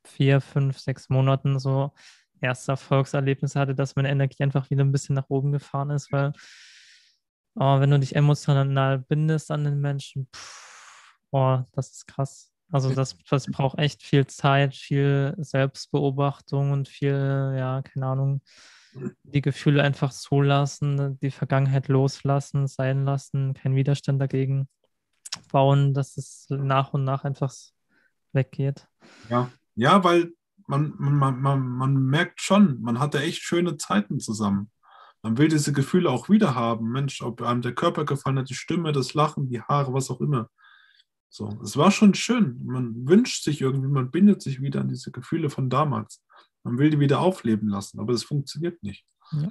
[0.05, 1.93] vier, fünf, sechs Monaten so
[2.41, 6.33] erste Erfolgserlebnisse hatte, dass meine Energie einfach wieder ein bisschen nach oben gefahren ist, weil
[7.55, 10.68] oh, wenn du dich emotional bindest an den Menschen, pff,
[11.31, 12.53] oh, das ist krass.
[12.71, 18.43] Also das, das braucht echt viel Zeit, viel Selbstbeobachtung und viel, ja, keine Ahnung,
[19.23, 24.69] die Gefühle einfach zulassen, die Vergangenheit loslassen, sein lassen, keinen Widerstand dagegen
[25.51, 27.55] bauen, dass es nach und nach einfach
[28.33, 28.87] weggeht.
[29.31, 29.51] Ja.
[29.75, 30.33] ja, weil
[30.67, 34.71] man, man, man, man merkt schon, man hatte echt schöne Zeiten zusammen.
[35.23, 36.93] Man will diese Gefühle auch wieder haben.
[36.93, 40.21] Mensch, ob einem der Körper gefallen hat, die Stimme, das Lachen, die Haare, was auch
[40.21, 40.49] immer.
[41.31, 42.65] So, es war schon schön.
[42.65, 46.25] Man wünscht sich irgendwie, man bindet sich wieder an diese Gefühle von damals.
[46.65, 49.07] Man will die wieder aufleben lassen, aber es funktioniert nicht.
[49.33, 49.49] Ja.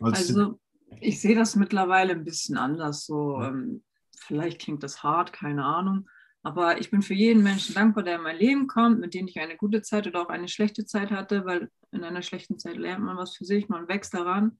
[0.00, 0.60] Also
[1.00, 3.06] ich sehe das mittlerweile ein bisschen anders.
[3.06, 3.82] So, ähm,
[4.18, 6.08] vielleicht klingt das hart, keine Ahnung.
[6.42, 9.40] Aber ich bin für jeden Menschen dankbar, der in mein Leben kommt, mit dem ich
[9.40, 13.02] eine gute Zeit oder auch eine schlechte Zeit hatte, weil in einer schlechten Zeit lernt
[13.02, 14.58] man was für sich, man wächst daran.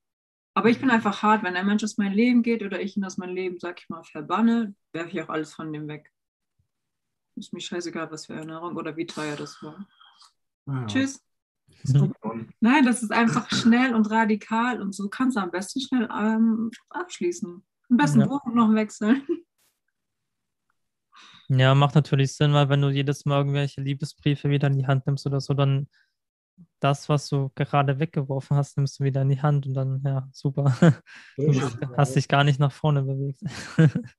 [0.55, 3.05] Aber ich bin einfach hart, wenn ein Mensch aus meinem Leben geht oder ich ihn
[3.05, 6.11] aus meinem Leben, sag ich mal, verbanne, werfe ich auch alles von dem weg.
[7.37, 9.87] Ist mir scheißegal, was für Erinnerung oder wie teuer das war.
[10.67, 11.23] ja, Tschüss.
[12.61, 16.71] Nein, das ist einfach schnell und radikal und so kannst du am besten schnell ähm,
[16.91, 17.65] abschließen.
[17.91, 18.29] Am besten Ja.
[18.29, 19.23] Wohnung noch wechseln.
[21.49, 25.07] Ja, macht natürlich Sinn, weil wenn du jedes Mal irgendwelche Liebesbriefe wieder in die Hand
[25.07, 25.87] nimmst oder so, dann
[26.81, 30.29] das, was du gerade weggeworfen hast, nimmst du wieder in die Hand und dann, ja,
[30.33, 30.65] super.
[31.37, 33.41] Du hast dich gar nicht nach vorne bewegt.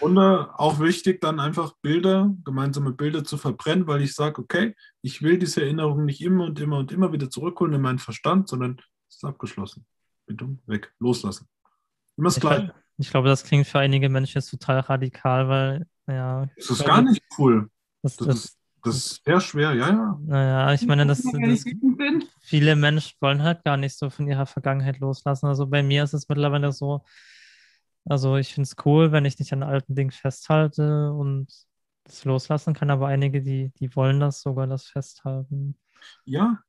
[0.00, 4.74] Und äh, auch wichtig, dann einfach Bilder, gemeinsame Bilder zu verbrennen, weil ich sage, okay,
[5.02, 8.48] ich will diese Erinnerung nicht immer und immer und immer wieder zurückholen in meinen Verstand,
[8.48, 9.84] sondern es ist abgeschlossen.
[10.26, 11.48] Bindung weg, loslassen.
[12.16, 12.74] Immer das Ich, Gleiche.
[12.98, 17.02] ich glaube, das klingt für einige Menschen jetzt total radikal, weil, ja, Das ist gar
[17.02, 17.68] nicht cool.
[18.02, 20.18] das, Das das, ist, das ist sehr schwer, ja, ja.
[20.24, 22.24] naja, ich meine, das, Wenn das, ich wütend bin.
[22.40, 25.46] viele Menschen wollen halt gar nicht so von ihrer Vergangenheit loslassen.
[25.46, 27.04] Also bei mir ist es mittlerweile so,
[28.08, 31.48] also ich finde es cool, wenn ich nicht an alten Dingen festhalte und
[32.04, 35.76] das loslassen kann, aber einige, die, die wollen das sogar, das festhalten.
[36.24, 36.62] Ja,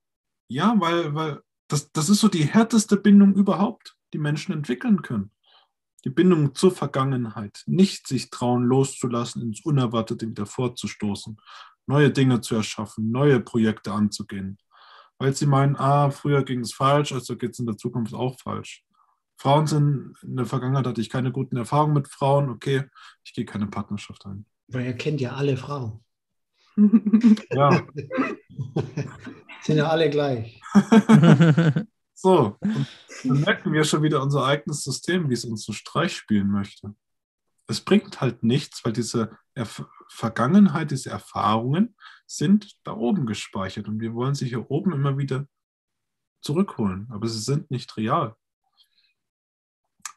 [0.50, 5.32] ja, weil, weil das, das ist so die härteste Bindung überhaupt, die Menschen entwickeln können.
[6.06, 11.38] Die Bindung zur Vergangenheit, nicht sich trauen, loszulassen, ins Unerwartete wieder vorzustoßen,
[11.88, 14.58] neue Dinge zu erschaffen, neue Projekte anzugehen.
[15.18, 18.40] Weil sie meinen, ah, früher ging es falsch, also geht es in der Zukunft auch
[18.40, 18.86] falsch.
[19.40, 22.84] Frauen sind, in der Vergangenheit hatte ich keine guten Erfahrungen mit Frauen, okay,
[23.24, 24.46] ich gehe keine Partnerschaft ein.
[24.68, 26.04] Weil er kennt ja alle Frauen.
[27.52, 27.88] Ja,
[29.62, 30.62] Sind ja alle gleich.
[32.22, 32.58] So,
[33.24, 36.94] dann merken wir schon wieder unser eigenes System, wie es uns einen Streich spielen möchte.
[37.66, 44.02] Es bringt halt nichts, weil diese Erf Vergangenheit, diese Erfahrungen sind da oben gespeichert und
[44.02, 45.48] wir wollen sie hier oben immer wieder
[46.42, 48.36] zurückholen, aber sie sind nicht real.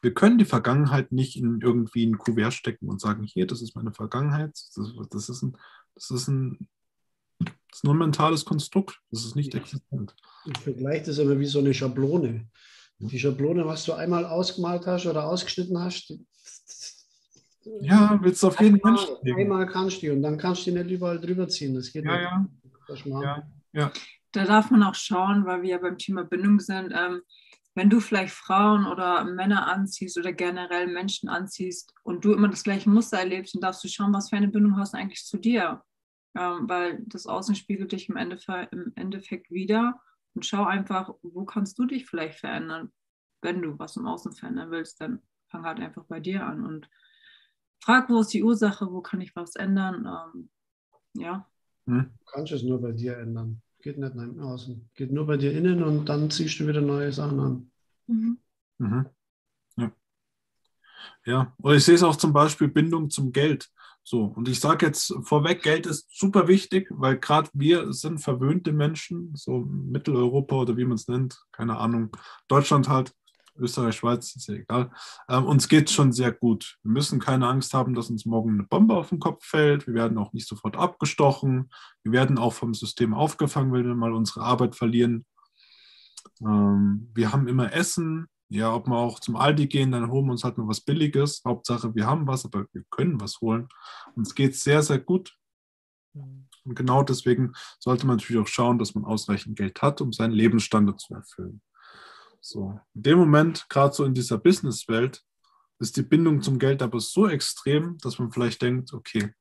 [0.03, 3.75] Wir können die Vergangenheit nicht in irgendwie ein Kuvert stecken und sagen, hier, das ist
[3.75, 5.57] meine Vergangenheit, das, das ist, ein,
[5.95, 6.67] das ist ein
[7.39, 8.99] das ist nur ein mentales Konstrukt.
[9.09, 10.15] Das ist nicht existent.
[10.45, 12.47] Ich vergleiche das immer wie so eine Schablone.
[12.99, 16.13] Die Schablone, was du einmal ausgemalt hast oder ausgeschnitten hast,
[17.81, 18.95] ja, willst du auf jeden Fall.
[18.95, 21.73] Einmal, einmal kannst du die und dann kannst du die nicht überall drüber ziehen.
[21.73, 22.45] Das geht ja,
[22.87, 23.05] nicht.
[23.05, 23.21] Ja.
[23.21, 23.91] ja, ja.
[24.33, 26.93] Da darf man auch schauen, weil wir ja beim Thema Bindung sind.
[26.95, 27.21] Ähm,
[27.75, 32.63] wenn du vielleicht Frauen oder Männer anziehst oder generell Menschen anziehst und du immer das
[32.63, 35.37] gleiche Muster erlebst, dann darfst du schauen, was für eine Bindung hast du eigentlich zu
[35.37, 35.83] dir
[36.35, 40.01] ähm, weil das Außen spiegelt dich im Endeffekt, im Endeffekt wieder
[40.33, 42.91] und schau einfach, wo kannst du dich vielleicht verändern.
[43.41, 46.89] Wenn du was im Außen verändern willst, dann fang halt einfach bei dir an und
[47.83, 50.07] frag, wo ist die Ursache, wo kann ich was ändern.
[50.07, 50.49] Ähm,
[51.13, 51.47] ja.
[51.85, 52.11] Hm.
[52.17, 53.61] Du kannst es nur bei dir ändern.
[53.83, 54.89] Geht nicht nach außen.
[54.95, 57.71] Geht nur bei dir innen und dann ziehst du wieder neue Sachen an.
[58.07, 58.37] Mhm.
[58.77, 59.05] Mhm.
[59.75, 59.91] Ja.
[61.25, 63.69] ja, und ich sehe es auch zum Beispiel Bindung zum Geld.
[64.01, 68.71] So, und ich sage jetzt vorweg, Geld ist super wichtig, weil gerade wir sind verwöhnte
[68.71, 72.15] Menschen, so Mitteleuropa oder wie man es nennt, keine Ahnung,
[72.47, 73.13] Deutschland halt,
[73.55, 74.91] Österreich, Schweiz, ist ja egal.
[75.29, 76.77] Ähm, uns geht es schon sehr gut.
[76.83, 79.87] Wir müssen keine Angst haben, dass uns morgen eine Bombe auf den Kopf fällt.
[79.87, 81.71] Wir werden auch nicht sofort abgestochen.
[82.03, 85.25] Wir werden auch vom System aufgefangen, wenn wir mal unsere Arbeit verlieren.
[86.41, 90.31] Ähm, wir haben immer Essen, ja, ob wir auch zum Aldi gehen, dann holen wir
[90.31, 91.41] uns halt noch was Billiges.
[91.45, 93.67] Hauptsache, wir haben was, aber wir können was holen.
[94.15, 95.35] Uns geht es sehr, sehr gut.
[96.13, 100.33] Und genau deswegen sollte man natürlich auch schauen, dass man ausreichend Geld hat, um seinen
[100.33, 101.61] Lebensstandard zu erfüllen.
[102.45, 105.23] So, in dem Moment, gerade so in dieser Businesswelt,
[105.79, 109.33] ist die Bindung zum Geld aber so extrem, dass man vielleicht denkt, okay,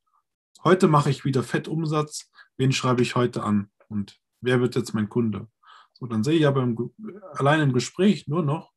[0.62, 5.08] heute mache ich wieder Fettumsatz, wen schreibe ich heute an und wer wird jetzt mein
[5.08, 5.48] Kunde?
[5.94, 6.92] So, dann sehe ich aber im,
[7.32, 8.72] allein im Gespräch nur noch,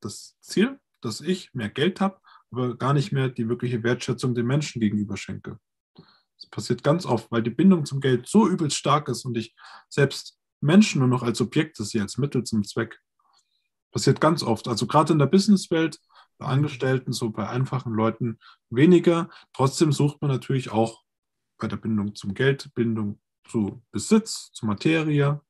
[0.00, 2.20] das Ziel, dass ich mehr Geld habe,
[2.52, 5.58] aber gar nicht mehr die wirkliche Wertschätzung den Menschen gegenüber schenke.
[5.96, 9.52] Das passiert ganz oft, weil die Bindung zum Geld so übelst stark ist und ich
[9.88, 13.00] selbst Menschen nur noch als Objekte sehe, als Mittel zum Zweck.
[13.92, 14.66] Passiert ganz oft.
[14.66, 16.00] Also gerade in der Businesswelt,
[16.38, 18.38] bei Angestellten, so bei einfachen Leuten
[18.70, 19.28] weniger.
[19.52, 21.04] Trotzdem sucht man natürlich auch
[21.58, 25.40] bei der Bindung zum Geld, Bindung zu Besitz, zu Materie,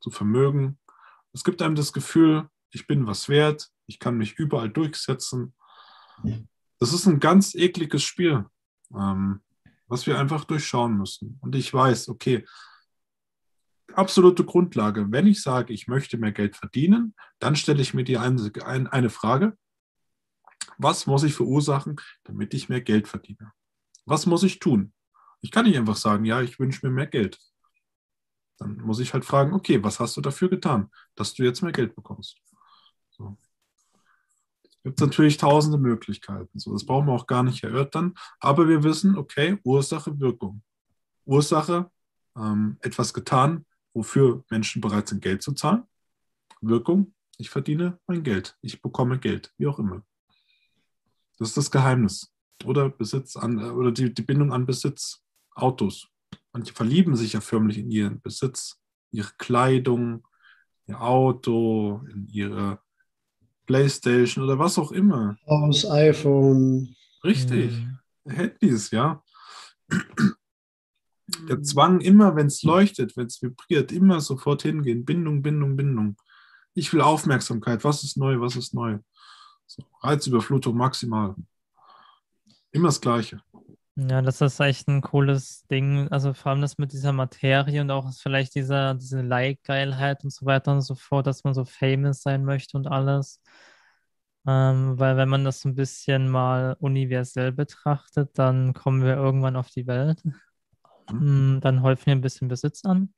[0.00, 0.78] zu Vermögen.
[1.32, 5.54] Es gibt einem das Gefühl, ich bin was wert, ich kann mich überall durchsetzen.
[6.78, 8.44] Das ist ein ganz ekliges Spiel,
[8.94, 9.40] ähm,
[9.86, 11.38] was wir einfach durchschauen müssen.
[11.40, 12.44] Und ich weiß, okay,
[13.94, 18.18] absolute Grundlage, wenn ich sage, ich möchte mehr Geld verdienen, dann stelle ich mir die
[18.18, 18.52] eine,
[18.92, 19.56] eine Frage,
[20.76, 23.52] was muss ich verursachen, damit ich mehr Geld verdiene?
[24.04, 24.92] Was muss ich tun?
[25.40, 27.38] Ich kann nicht einfach sagen, ja, ich wünsche mir mehr Geld.
[28.58, 31.72] Dann muss ich halt fragen, okay, was hast du dafür getan, dass du jetzt mehr
[31.72, 32.38] Geld bekommst?
[33.10, 33.38] So
[34.88, 36.58] gibt es natürlich tausende Möglichkeiten.
[36.58, 38.14] So, das brauchen wir auch gar nicht erörtern.
[38.40, 40.62] Aber wir wissen, okay, Ursache, Wirkung.
[41.26, 41.90] Ursache,
[42.36, 43.66] ähm, etwas getan,
[43.98, 45.82] wofür Menschen bereit sind, Geld zu zahlen.
[46.60, 48.56] Wirkung, ich verdiene mein Geld.
[48.62, 50.02] Ich bekomme Geld, wie auch immer.
[51.38, 52.32] Das ist das Geheimnis.
[52.64, 55.22] Oder Besitz an, oder die, die Bindung an Besitz,
[55.54, 56.08] Autos.
[56.52, 58.80] Manche verlieben sich ja förmlich in ihren Besitz,
[59.10, 60.26] ihre Kleidung,
[60.86, 62.80] ihr Auto, in ihre
[63.66, 65.36] Playstation oder was auch immer.
[65.44, 66.94] Aus iPhone.
[67.22, 67.72] Richtig.
[67.72, 67.98] Mhm.
[68.30, 69.22] Handys, ja.
[71.48, 75.04] Der Zwang immer, wenn es leuchtet, wenn es vibriert, immer sofort hingehen.
[75.04, 76.16] Bindung, Bindung, Bindung.
[76.74, 77.84] Ich will Aufmerksamkeit.
[77.84, 78.40] Was ist neu?
[78.40, 78.98] Was ist neu?
[79.66, 81.34] So, Reizüberflutung maximal.
[82.72, 83.42] Immer das Gleiche.
[83.96, 86.06] Ja, das ist echt ein cooles Ding.
[86.12, 90.46] Also vor allem das mit dieser Materie und auch vielleicht dieser, diese Like-Geilheit und so
[90.46, 93.40] weiter und so fort, dass man so famous sein möchte und alles.
[94.46, 99.56] Ähm, weil wenn man das so ein bisschen mal universell betrachtet, dann kommen wir irgendwann
[99.56, 100.22] auf die Welt.
[101.12, 101.60] Mhm.
[101.60, 103.14] Dann häufen wir ein bisschen Besitz an.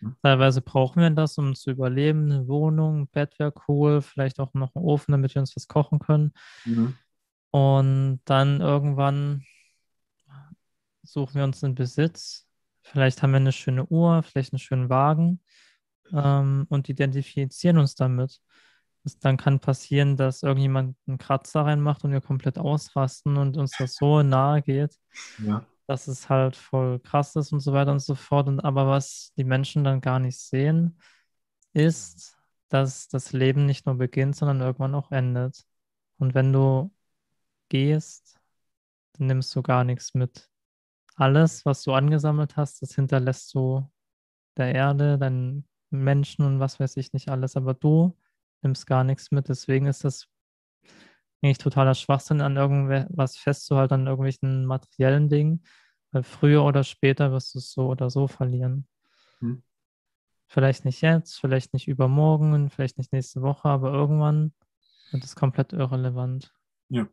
[0.00, 0.16] Mhm.
[0.22, 2.30] Teilweise brauchen wir das, um zu überleben.
[2.30, 5.68] Eine Wohnung, ein Bett wäre cool, vielleicht auch noch einen Ofen, damit wir uns was
[5.68, 6.32] kochen können.
[6.64, 6.94] Mhm.
[7.50, 9.44] Und dann irgendwann
[11.02, 12.46] suchen wir uns einen Besitz.
[12.82, 15.40] Vielleicht haben wir eine schöne Uhr, vielleicht einen schönen Wagen
[16.12, 18.40] ähm, und identifizieren uns damit.
[19.04, 23.72] Es dann kann passieren, dass irgendjemand einen Kratzer reinmacht und wir komplett ausrasten und uns
[23.78, 24.96] das so nahe geht.
[25.38, 25.64] Ja.
[25.86, 28.48] Dass es halt voll krass ist und so weiter und so fort.
[28.48, 31.00] Und aber was die Menschen dann gar nicht sehen,
[31.72, 32.36] ist,
[32.68, 35.64] dass das Leben nicht nur beginnt, sondern irgendwann auch endet.
[36.18, 36.92] Und wenn du
[37.68, 38.40] gehst,
[39.14, 40.50] dann nimmst du gar nichts mit.
[41.16, 43.90] Alles, was du angesammelt hast, das hinterlässt du
[44.56, 47.56] der Erde, deinen Menschen und was weiß ich nicht alles.
[47.56, 48.16] Aber du
[48.62, 49.48] nimmst gar nichts mit.
[49.48, 50.28] Deswegen ist das
[51.42, 55.64] eigentlich totaler Schwachsinn, an irgendwas festzuhalten, an irgendwelchen materiellen Dingen,
[56.12, 58.86] weil früher oder später wirst du es so oder so verlieren.
[59.40, 59.62] Hm.
[60.46, 64.54] Vielleicht nicht jetzt, vielleicht nicht übermorgen, vielleicht nicht nächste Woche, aber irgendwann
[65.10, 66.54] wird es komplett irrelevant.
[66.88, 67.06] Ja.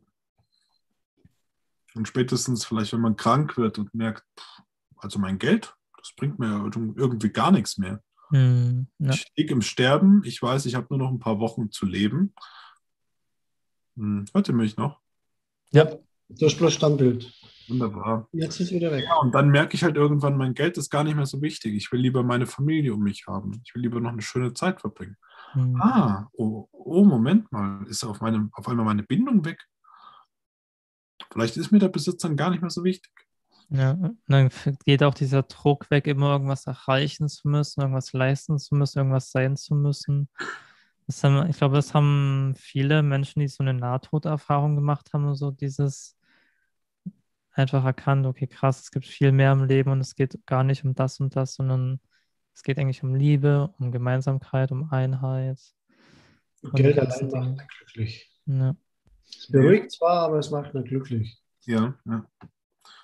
[1.94, 4.24] Und spätestens vielleicht, wenn man krank wird und merkt,
[4.96, 8.02] also mein Geld, das bringt mir irgendwie gar nichts mehr.
[8.30, 9.12] Hm, ja.
[9.12, 12.34] Ich liege im Sterben, ich weiß, ich habe nur noch ein paar Wochen zu leben.
[13.96, 15.00] Hm, hört ihr mich noch?
[15.70, 15.88] Ja,
[16.28, 17.32] durch bloß Standbild.
[17.68, 18.28] Wunderbar.
[18.32, 19.04] Jetzt ist wieder weg.
[19.04, 21.74] Ja, und dann merke ich halt irgendwann, mein Geld ist gar nicht mehr so wichtig.
[21.74, 23.62] Ich will lieber meine Familie um mich haben.
[23.64, 25.16] Ich will lieber noch eine schöne Zeit verbringen.
[25.54, 25.80] Mhm.
[25.80, 29.64] Ah, oh, oh, Moment mal, ist auf, meinem, auf einmal meine Bindung weg?
[31.32, 33.12] Vielleicht ist mir der Besitz dann gar nicht mehr so wichtig.
[33.70, 33.96] Ja,
[34.28, 34.50] dann
[34.84, 39.30] geht auch dieser Druck weg, immer irgendwas erreichen zu müssen, irgendwas leisten zu müssen, irgendwas
[39.30, 40.28] sein zu müssen.
[41.22, 46.16] Haben, ich glaube, das haben viele Menschen, die so eine Nahtoderfahrung gemacht haben, so dieses
[47.52, 50.84] einfach erkannt, okay, krass, es gibt viel mehr im Leben und es geht gar nicht
[50.84, 52.00] um das und das, sondern
[52.54, 55.60] es geht eigentlich um Liebe, um Gemeinsamkeit, um Einheit.
[56.62, 58.30] Und Geld allein macht nicht glücklich.
[58.46, 58.76] Ja.
[59.28, 61.38] Es beruhigt zwar, aber es macht nicht glücklich.
[61.66, 62.26] Ja, ja.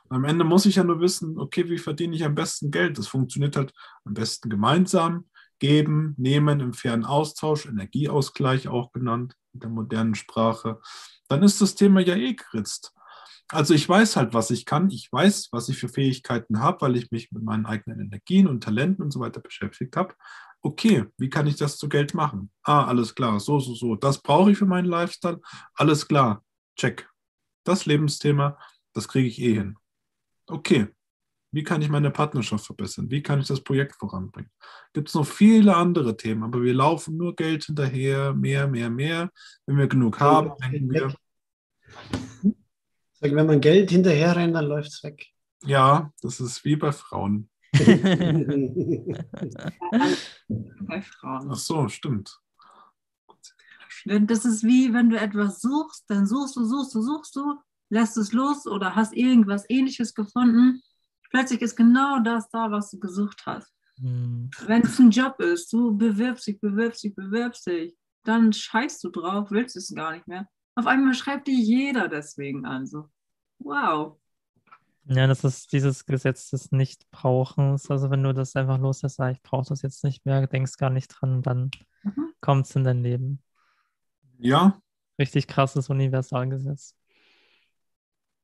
[0.08, 2.98] Am Ende muss ich ja nur wissen, okay, wie verdiene ich am besten Geld?
[2.98, 3.72] Das funktioniert halt
[4.04, 5.26] am besten gemeinsam
[5.60, 10.80] geben, nehmen im fairen Austausch, Energieausgleich auch genannt in der modernen Sprache,
[11.28, 12.92] dann ist das Thema ja eh geritzt.
[13.52, 16.96] Also ich weiß halt, was ich kann, ich weiß, was ich für Fähigkeiten habe, weil
[16.96, 20.14] ich mich mit meinen eigenen Energien und Talenten und so weiter beschäftigt habe.
[20.62, 22.50] Okay, wie kann ich das zu Geld machen?
[22.62, 23.96] Ah, alles klar, so, so, so.
[23.96, 25.40] Das brauche ich für meinen Lifestyle.
[25.74, 26.44] Alles klar,
[26.76, 27.08] check.
[27.64, 28.58] Das Lebensthema,
[28.92, 29.76] das kriege ich eh hin.
[30.46, 30.88] Okay,
[31.52, 33.10] wie kann ich meine Partnerschaft verbessern?
[33.10, 34.50] Wie kann ich das Projekt voranbringen?
[34.92, 39.30] Gibt es noch viele andere Themen, aber wir laufen nur Geld hinterher, mehr, mehr, mehr.
[39.66, 41.12] Wenn wir genug haben, denken wir.
[43.14, 45.26] Sag, wenn man Geld hinterher rennt, dann läuft es weg.
[45.64, 47.50] Ja, das ist wie bei Frauen.
[47.72, 47.82] bei
[51.02, 51.50] Frauen.
[51.50, 52.38] Ach so, stimmt.
[54.06, 57.60] Das ist wie, wenn du etwas suchst, dann suchst du, suchst du, suchst du,
[57.90, 60.80] lässt es los oder hast irgendwas ähnliches gefunden
[61.30, 63.72] Plötzlich ist genau das da, was du gesucht hast.
[63.98, 64.50] Mhm.
[64.66, 69.10] Wenn es ein Job ist, du bewirbst dich, bewirbst dich, bewirbst dich, dann scheißt du
[69.10, 70.48] drauf, willst es gar nicht mehr.
[70.74, 72.86] Auf einmal schreibt dir jeder deswegen an.
[72.86, 73.08] So,
[73.58, 74.16] wow.
[75.04, 77.90] Ja, das ist dieses Gesetz des Nichtbrauchens.
[77.90, 80.90] Also wenn du das einfach loslässt, sagst, ich brauche das jetzt nicht mehr, denkst gar
[80.90, 81.70] nicht dran, dann
[82.02, 82.32] mhm.
[82.40, 83.42] kommt es in dein Leben.
[84.38, 84.80] Ja.
[85.18, 86.96] Richtig krasses Universalgesetz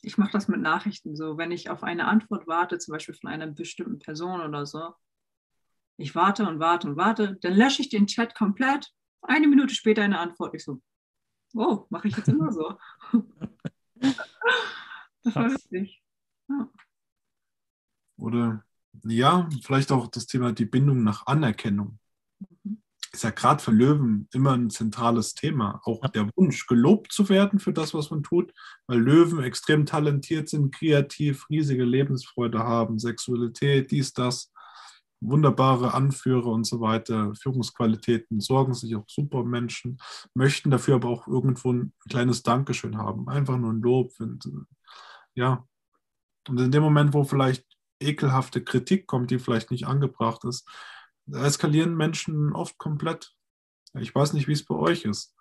[0.06, 3.28] ich mache das mit Nachrichten so, wenn ich auf eine Antwort warte, zum Beispiel von
[3.28, 4.94] einer bestimmten Person oder so,
[5.96, 8.92] ich warte und warte und warte, dann lösche ich den Chat komplett.
[9.20, 10.54] Eine Minute später eine Antwort.
[10.54, 10.80] Ich so,
[11.54, 12.78] oh, mache ich jetzt immer so.
[15.24, 16.00] das war lustig.
[16.48, 16.70] Ja.
[18.18, 18.64] Oder
[19.02, 21.98] ja, vielleicht auch das Thema die Bindung nach Anerkennung.
[23.16, 25.80] Ist ja gerade für Löwen immer ein zentrales Thema.
[25.84, 26.08] Auch ja.
[26.10, 28.52] der Wunsch, gelobt zu werden für das, was man tut,
[28.86, 34.52] weil Löwen extrem talentiert sind, kreativ, riesige Lebensfreude haben, Sexualität, dies, das,
[35.20, 39.96] wunderbare Anführer und so weiter, Führungsqualitäten, sorgen sich auch super Menschen,
[40.34, 44.12] möchten dafür aber auch irgendwo ein kleines Dankeschön haben, einfach nur ein Lob.
[44.18, 44.46] Und,
[45.34, 45.66] ja.
[46.50, 47.64] Und in dem Moment, wo vielleicht
[47.98, 50.68] ekelhafte Kritik kommt, die vielleicht nicht angebracht ist,
[51.32, 53.34] eskalieren Menschen oft komplett.
[53.94, 55.34] Ich weiß nicht, wie es bei euch ist,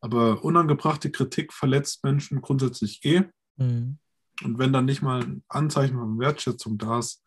[0.00, 3.24] aber unangebrachte Kritik verletzt Menschen grundsätzlich eh.
[3.56, 3.98] Mhm.
[4.44, 7.22] Und wenn dann nicht mal ein Anzeichen von Wertschätzung da ist,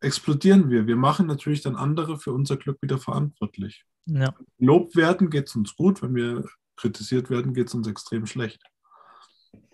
[0.00, 0.86] explodieren wir.
[0.86, 3.84] Wir machen natürlich dann andere für unser Glück wieder verantwortlich.
[4.06, 4.34] Ja.
[4.58, 8.62] Lob werden geht es uns gut, wenn wir kritisiert werden, geht es uns extrem schlecht.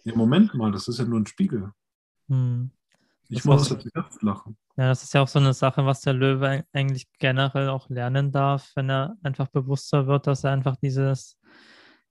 [0.04, 1.72] Ja, Moment mal, das ist ja nur ein Spiegel.
[2.28, 2.70] Mhm.
[3.28, 4.56] Ich muss jetzt selbst lachen.
[4.76, 8.30] Ja, das ist ja auch so eine Sache, was der Löwe eigentlich generell auch lernen
[8.30, 11.38] darf, wenn er einfach bewusster wird, dass er einfach dieses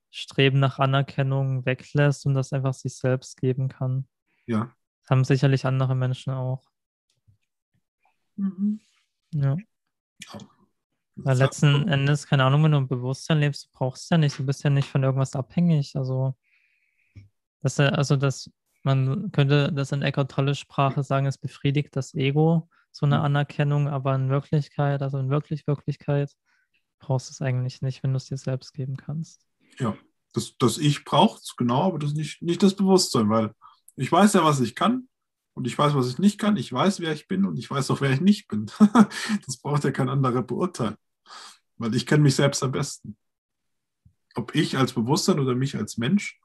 [0.10, 4.08] Streben nach Anerkennung weglässt und das einfach sich selbst geben kann.
[4.46, 4.74] Ja.
[5.02, 6.64] Das haben sicherlich andere Menschen auch.
[8.36, 8.80] Mhm.
[9.34, 9.58] Ja.
[11.16, 14.46] Weil letzten Endes, keine Ahnung, wenn du im Bewusstsein lebst, du brauchst ja nicht, du
[14.46, 15.96] bist ja nicht von irgendwas abhängig.
[15.96, 16.36] Also,
[17.62, 18.50] das, also das
[18.86, 23.90] man könnte das in Eckhart Tolle Sprache sagen, es befriedigt das Ego, so eine Anerkennung,
[23.90, 26.32] aber in Wirklichkeit, also in wirklich Wirklichkeit,
[27.00, 29.46] brauchst du es eigentlich nicht, wenn du es dir selbst geben kannst.
[29.80, 29.98] Ja,
[30.34, 33.54] das, das Ich braucht es, genau, aber das nicht, nicht das Bewusstsein, weil
[33.96, 35.10] ich weiß ja, was ich kann
[35.54, 36.56] und ich weiß, was ich nicht kann.
[36.56, 38.68] Ich weiß, wer ich bin und ich weiß auch, wer ich nicht bin.
[39.46, 40.96] das braucht ja kein anderer beurteilen,
[41.78, 43.18] weil ich kenne mich selbst am besten.
[44.36, 46.40] Ob ich als Bewusstsein oder mich als Mensch,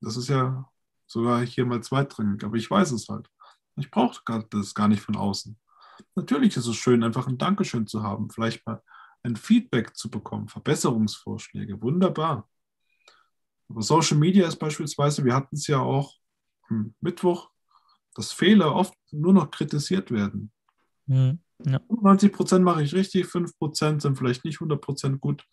[0.00, 0.68] das ist ja
[1.08, 3.28] sogar hier mal zweitrangig, aber ich weiß es halt.
[3.76, 5.58] Ich brauche das gar nicht von außen.
[6.14, 8.82] Natürlich ist es schön, einfach ein Dankeschön zu haben, vielleicht mal
[9.22, 12.48] ein Feedback zu bekommen, Verbesserungsvorschläge, wunderbar.
[13.68, 16.14] Aber Social Media ist beispielsweise, wir hatten es ja auch
[16.68, 17.50] am Mittwoch,
[18.14, 20.52] dass Fehler oft nur noch kritisiert werden.
[21.06, 21.80] Mhm, ja.
[21.88, 25.46] 90 Prozent mache ich richtig, 5 Prozent sind vielleicht nicht 100 Prozent gut.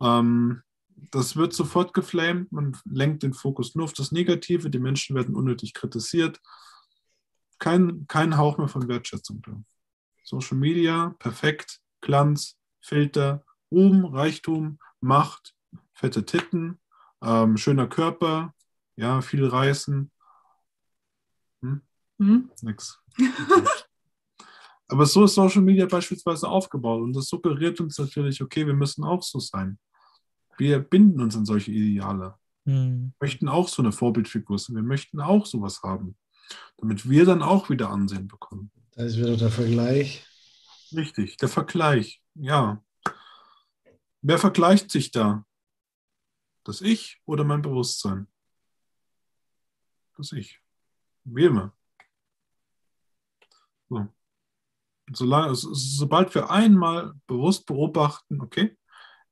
[0.00, 0.62] Ähm,
[1.10, 5.34] das wird sofort geflamed, man lenkt den Fokus nur auf das Negative, die Menschen werden
[5.34, 6.40] unnötig kritisiert.
[7.58, 9.62] Kein, kein Hauch mehr von Wertschätzung da.
[10.24, 15.54] Social Media, perfekt, Glanz, Filter, Ruhm, Reichtum, Macht,
[15.94, 16.78] fette Titten,
[17.22, 18.54] ähm, schöner Körper,
[18.96, 20.10] ja, viel Reißen.
[21.62, 21.82] Hm?
[22.18, 22.50] Mhm.
[22.62, 23.00] Nix.
[24.88, 29.04] Aber so ist Social Media beispielsweise aufgebaut und das suggeriert uns natürlich, okay, wir müssen
[29.04, 29.78] auch so sein.
[30.62, 32.38] Wir binden uns an solche Ideale.
[32.66, 33.14] Mhm.
[33.18, 34.76] Wir möchten auch so eine Vorbildfigur sein.
[34.76, 36.16] Wir möchten auch sowas haben,
[36.76, 38.70] damit wir dann auch wieder Ansehen bekommen.
[38.92, 40.24] Da ist wieder der Vergleich.
[40.94, 42.80] Richtig, der Vergleich, ja.
[44.20, 45.44] Wer vergleicht sich da?
[46.62, 48.28] Das Ich oder mein Bewusstsein?
[50.16, 50.60] Das Ich.
[51.24, 51.74] Wie immer.
[53.88, 54.06] So.
[55.12, 58.78] Solange, sobald wir einmal bewusst beobachten, okay,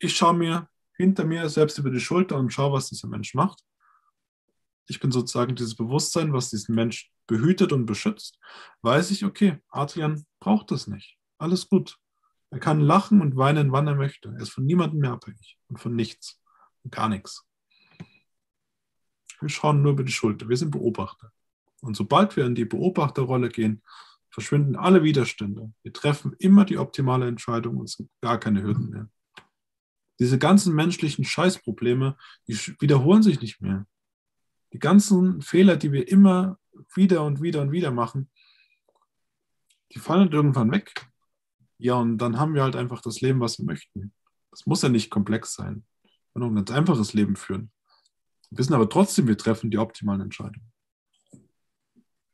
[0.00, 0.68] ich schaue mir
[1.00, 3.64] hinter mir selbst über die Schulter und schaue, was dieser Mensch macht.
[4.86, 8.38] Ich bin sozusagen dieses Bewusstsein, was diesen Mensch behütet und beschützt.
[8.82, 11.16] Weiß ich, okay, Adrian braucht das nicht.
[11.38, 11.96] Alles gut.
[12.50, 14.30] Er kann lachen und weinen, wann er möchte.
[14.30, 16.40] Er ist von niemandem mehr abhängig und von nichts.
[16.82, 17.46] Und gar nichts.
[19.40, 20.48] Wir schauen nur über die Schulter.
[20.48, 21.32] Wir sind Beobachter.
[21.80, 23.82] Und sobald wir in die Beobachterrolle gehen,
[24.28, 25.72] verschwinden alle Widerstände.
[25.82, 29.08] Wir treffen immer die optimale Entscheidung und es gibt gar keine Hürden mehr.
[30.20, 33.86] Diese ganzen menschlichen Scheißprobleme, die wiederholen sich nicht mehr.
[34.72, 36.58] Die ganzen Fehler, die wir immer
[36.94, 38.30] wieder und wieder und wieder machen,
[39.92, 41.06] die fallen halt irgendwann weg.
[41.78, 44.12] Ja, und dann haben wir halt einfach das Leben, was wir möchten.
[44.50, 45.86] Das muss ja nicht komplex sein.
[46.02, 47.72] Wir können auch ein ganz einfaches Leben führen.
[48.50, 50.70] Wir wissen aber trotzdem, wir treffen die optimalen Entscheidungen.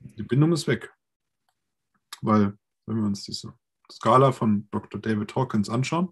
[0.00, 0.92] Die Bindung ist weg.
[2.20, 3.54] Weil, wenn wir uns diese
[3.90, 5.00] Skala von Dr.
[5.00, 6.08] David Hawkins anschauen,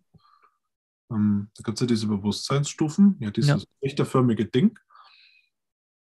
[1.10, 3.68] ähm, da gibt es ja diese Bewusstseinsstufen, ja, dieses ja.
[3.82, 4.78] richterförmige Ding.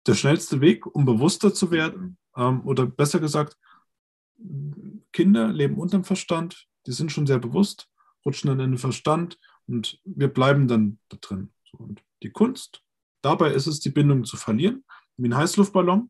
[0.07, 3.57] Der schnellste Weg, um bewusster zu werden, ähm, oder besser gesagt,
[5.11, 7.89] Kinder leben unterm Verstand, die sind schon sehr bewusst,
[8.25, 9.37] rutschen dann in den Verstand
[9.67, 11.53] und wir bleiben dann da drin.
[11.73, 12.83] Und die Kunst,
[13.21, 14.83] dabei ist es, die Bindung zu verlieren,
[15.17, 16.09] wie ein Heißluftballon.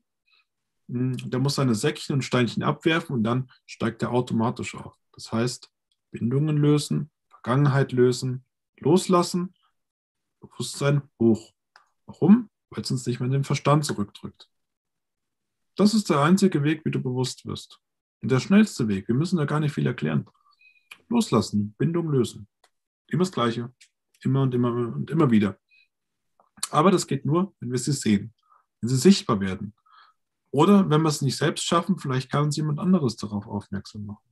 [0.87, 4.95] Hm, der muss seine Säckchen und Steinchen abwerfen und dann steigt er automatisch auf.
[5.13, 5.69] Das heißt,
[6.11, 8.45] Bindungen lösen, Vergangenheit lösen,
[8.81, 9.53] loslassen,
[10.39, 11.53] Bewusstsein hoch.
[12.05, 12.49] Warum?
[12.69, 14.49] Weil es uns nicht mehr in den Verstand zurückdrückt.
[15.75, 17.79] Das ist der einzige Weg, wie du bewusst wirst.
[18.21, 19.07] Und der schnellste Weg.
[19.07, 20.27] Wir müssen da gar nicht viel erklären.
[21.09, 22.47] Loslassen, Bindung lösen.
[23.07, 23.73] Immer das Gleiche.
[24.23, 25.57] Immer und immer und immer wieder.
[26.69, 28.33] Aber das geht nur, wenn wir sie sehen,
[28.79, 29.73] wenn sie sichtbar werden.
[30.51, 34.30] Oder wenn wir es nicht selbst schaffen, vielleicht kann uns jemand anderes darauf aufmerksam machen.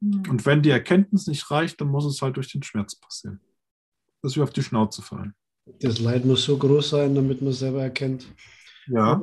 [0.00, 0.22] Hm.
[0.28, 3.40] Und wenn die Erkenntnis nicht reicht, dann muss es halt durch den Schmerz passieren.
[4.22, 5.34] Dass wir auf die Schnauze fallen.
[5.80, 8.26] Das Leid muss so groß sein, damit man es selber erkennt.
[8.86, 9.22] Ja.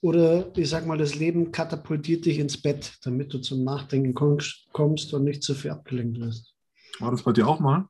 [0.00, 5.14] Oder ich sag mal, das Leben katapultiert dich ins Bett, damit du zum Nachdenken kommst
[5.14, 6.54] und nicht zu viel abgelenkt wirst.
[6.98, 7.88] War das bei dir auch mal?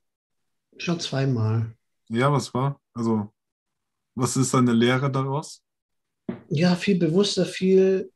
[0.77, 1.75] Schon zweimal.
[2.09, 2.81] Ja, was war?
[2.93, 3.33] Also,
[4.15, 5.63] was ist deine Lehre daraus?
[6.49, 8.13] Ja, viel bewusster, viel,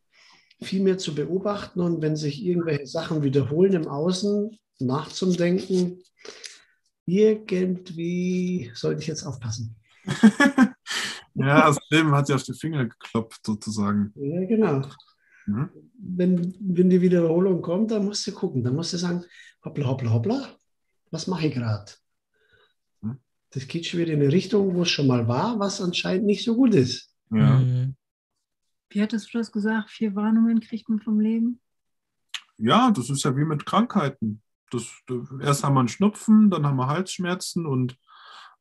[0.61, 6.03] viel mehr zu beobachten und wenn sich irgendwelche Sachen wiederholen im Außen, nachzudenken,
[7.07, 9.77] irgendwie sollte ich jetzt aufpassen.
[11.39, 14.13] Ja, das Leben hat dir auf die Finger geklopft, sozusagen.
[14.17, 14.83] Ja, genau.
[15.47, 15.71] Mhm.
[15.99, 18.65] Wenn, wenn die Wiederholung kommt, dann musst du gucken.
[18.65, 19.25] Dann musst du sagen,
[19.65, 20.49] hoppla, hoppla, hoppla,
[21.11, 21.93] was mache ich gerade?
[23.03, 23.19] Mhm.
[23.51, 26.45] Das geht schon wieder in eine Richtung, wo es schon mal war, was anscheinend nicht
[26.45, 27.15] so gut ist.
[27.31, 27.61] Ja.
[27.61, 27.95] Mhm.
[28.91, 29.91] Wie hattest du das gesagt?
[29.91, 31.61] Vier Warnungen kriegt man vom Leben?
[32.57, 34.43] Ja, das ist ja wie mit Krankheiten.
[34.71, 34.87] Das,
[35.41, 37.97] erst haben wir einen Schnupfen, dann haben wir Halsschmerzen und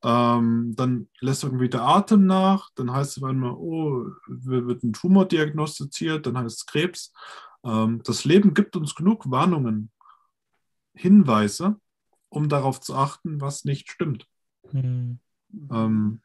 [0.03, 5.25] Ähm, dann lässt irgendwie der Atem nach, dann heißt es einmal, oh, wird ein Tumor
[5.27, 7.11] diagnostiziert, dann heißt es Krebs.
[7.63, 9.89] Ähm, das Leben gibt uns genug Warnungen,
[10.93, 11.79] Hinweise,
[12.29, 14.27] um darauf zu achten, was nicht stimmt.
[14.71, 15.19] Mhm.
[15.71, 16.21] Ähm,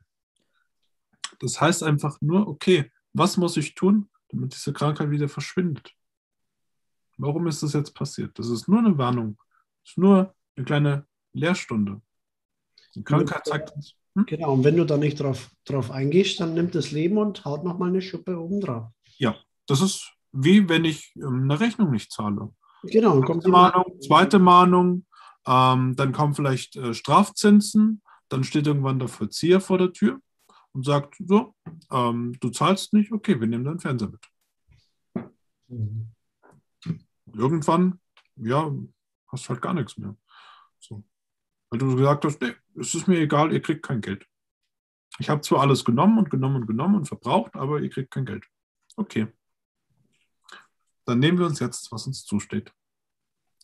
[1.40, 5.94] das heißt einfach nur, okay, was muss ich tun, damit diese Krankheit wieder verschwindet?
[7.18, 8.38] Warum ist das jetzt passiert?
[8.38, 9.36] Das ist nur eine Warnung.
[9.82, 12.00] Das ist nur eine kleine Lehrstunde.
[12.94, 13.94] Die Krankheit zeigt uns.
[14.14, 14.26] Hm?
[14.26, 17.64] Genau, und wenn du da nicht drauf, drauf eingehst, dann nimmt das Leben und haut
[17.64, 18.88] nochmal eine Schuppe oben drauf.
[19.16, 19.36] Ja,
[19.66, 22.50] das ist wie wenn ich ähm, eine Rechnung nicht zahle.
[22.84, 25.06] Genau, dann kommt die Mahnung, zweite Mahnung,
[25.46, 30.20] ähm, dann kommen vielleicht äh, Strafzinsen, dann steht irgendwann der Vollzieher vor der Tür
[30.72, 31.54] und sagt, so,
[31.90, 35.32] ähm, du zahlst nicht, okay, wir nehmen deinen Fernseher mit.
[35.68, 36.12] Mhm.
[37.34, 38.00] Irgendwann,
[38.36, 38.72] ja,
[39.28, 40.16] hast halt gar nichts mehr.
[40.78, 41.04] So.
[41.70, 44.26] Weil du gesagt hast, nee, es ist mir egal, ihr kriegt kein Geld.
[45.18, 48.24] Ich habe zwar alles genommen und genommen und genommen und verbraucht, aber ihr kriegt kein
[48.26, 48.46] Geld.
[48.96, 49.28] Okay.
[51.04, 52.72] Dann nehmen wir uns jetzt, was uns zusteht.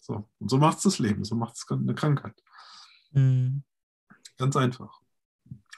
[0.01, 0.29] So.
[0.39, 2.35] Und so macht es das Leben, so macht es eine Krankheit.
[3.13, 3.63] Mhm.
[4.37, 5.01] Ganz einfach.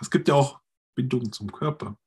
[0.01, 0.61] Es gibt ja auch
[0.95, 1.99] Bindungen zum Körper.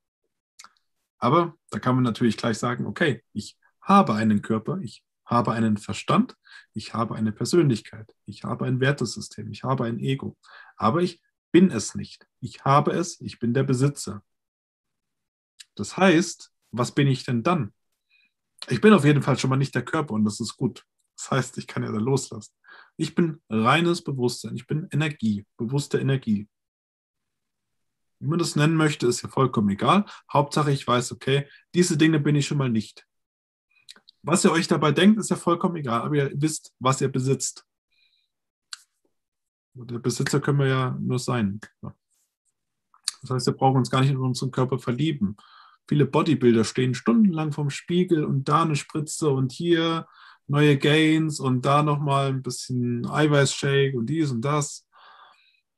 [1.17, 5.77] Aber da kann man natürlich gleich sagen, okay, ich habe einen Körper, ich habe einen
[5.77, 6.35] Verstand,
[6.73, 10.37] ich habe eine Persönlichkeit, ich habe ein Wertesystem, ich habe ein Ego.
[10.75, 11.21] Aber ich
[11.53, 12.27] bin es nicht.
[12.41, 14.23] Ich habe es, ich bin der Besitzer.
[15.75, 17.73] Das heißt, was bin ich denn dann?
[18.69, 20.85] Ich bin auf jeden Fall schon mal nicht der Körper und das ist gut.
[21.15, 22.53] Das heißt, ich kann ja da loslassen.
[22.97, 26.49] Ich bin reines Bewusstsein, ich bin Energie, bewusste Energie.
[28.23, 30.05] Wie man das nennen möchte, ist ja vollkommen egal.
[30.31, 31.45] Hauptsache, ich weiß, okay,
[31.75, 33.05] diese Dinge bin ich schon mal nicht.
[34.21, 37.65] Was ihr euch dabei denkt, ist ja vollkommen egal, aber ihr wisst, was ihr besitzt.
[39.73, 41.59] Der Besitzer können wir ja nur sein.
[41.81, 45.35] Das heißt, wir brauchen uns gar nicht in unseren Körper verlieben.
[45.89, 50.07] Viele Bodybuilder stehen stundenlang vorm Spiegel und da eine Spritze und hier
[50.47, 54.82] neue Gains und da nochmal ein bisschen Eiweißshake und dies und das.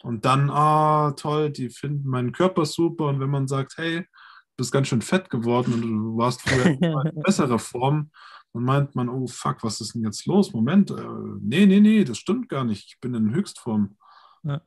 [0.06, 3.06] Und dann, ah, toll, die finden meinen Körper super.
[3.06, 4.08] Und wenn man sagt, hey, du
[4.56, 6.80] bist ganz schön fett geworden und du warst früher in
[7.24, 8.12] besserer Form,
[8.54, 10.54] dann meint man, oh fuck, was ist denn jetzt los?
[10.54, 10.96] Moment, äh,
[11.42, 12.86] nee, nee, nee, das stimmt gar nicht.
[12.88, 13.98] Ich bin in Höchstform.
[14.44, 14.62] Ja.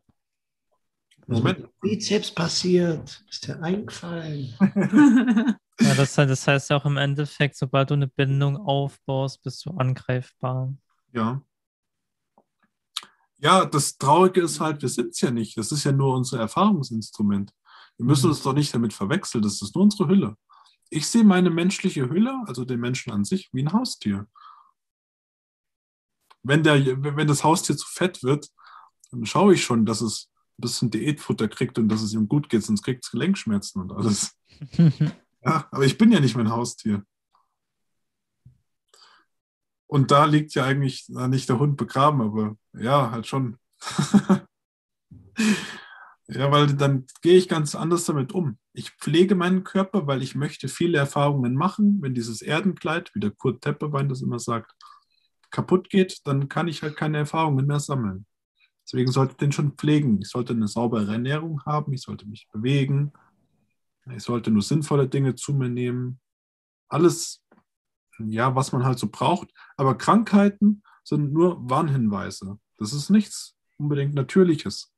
[1.28, 1.68] Moment.
[1.80, 4.54] Bizeps passiert, ist dir eingefallen.
[5.80, 9.70] ja, das, das heißt ja auch im Endeffekt, sobald du eine Bindung aufbaust, bist du
[9.70, 10.74] angreifbar.
[11.12, 11.40] Ja.
[13.38, 15.56] Ja, das Traurige ist halt, wir sind es ja nicht.
[15.56, 17.52] Das ist ja nur unser Erfahrungsinstrument.
[17.96, 18.32] Wir müssen mhm.
[18.32, 19.42] uns doch nicht damit verwechseln.
[19.42, 20.36] Das ist nur unsere Hülle.
[20.90, 24.26] Ich sehe meine menschliche Hülle, also den Menschen an sich, wie ein Haustier.
[26.42, 28.48] Wenn, der, wenn das Haustier zu fett wird,
[29.10, 32.48] dann schaue ich schon, dass es ein bisschen Diätfutter kriegt und dass es ihm gut
[32.48, 34.34] geht, sonst kriegt es Gelenkschmerzen und alles.
[35.44, 37.04] ja, aber ich bin ja nicht mein Haustier.
[39.88, 43.56] Und da liegt ja eigentlich nicht der Hund begraben, aber ja, halt schon.
[46.28, 48.58] ja, weil dann gehe ich ganz anders damit um.
[48.74, 52.02] Ich pflege meinen Körper, weil ich möchte viele Erfahrungen machen.
[52.02, 54.74] Wenn dieses Erdenkleid, wie der Kurt Tepperwein das immer sagt,
[55.50, 58.26] kaputt geht, dann kann ich halt keine Erfahrungen mehr sammeln.
[58.84, 60.20] Deswegen sollte ich den schon pflegen.
[60.20, 63.12] Ich sollte eine saubere Ernährung haben, ich sollte mich bewegen,
[64.14, 66.20] ich sollte nur sinnvolle Dinge zu mir nehmen.
[66.90, 67.42] Alles
[68.18, 69.52] ja, was man halt so braucht.
[69.76, 72.58] Aber Krankheiten sind nur Warnhinweise.
[72.76, 74.92] Das ist nichts unbedingt Natürliches,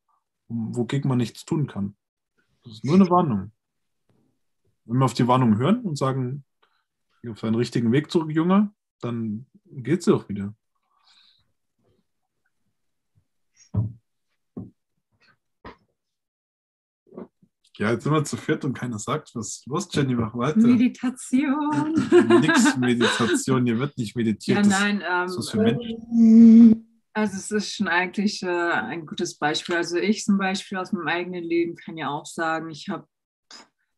[0.48, 1.96] wogegen man nichts tun kann.
[2.62, 3.52] Das ist nur eine Warnung.
[4.84, 6.44] Wenn wir auf die Warnung hören und sagen,
[7.28, 10.54] auf einen richtigen Weg zurück, Junge, dann geht sie auch wieder.
[17.80, 19.62] Ja, jetzt sind wir zu viert und keiner sagt was.
[19.64, 20.58] Los, Jenny, mach weiter.
[20.58, 21.94] Meditation.
[22.42, 24.66] Nix Meditation, hier wird nicht meditiert.
[24.66, 25.00] Ja, nein.
[25.00, 26.86] Das, ähm, für Menschen?
[27.14, 29.76] Also es ist schon eigentlich äh, ein gutes Beispiel.
[29.76, 33.06] Also ich zum Beispiel aus meinem eigenen Leben kann ja auch sagen, ich habe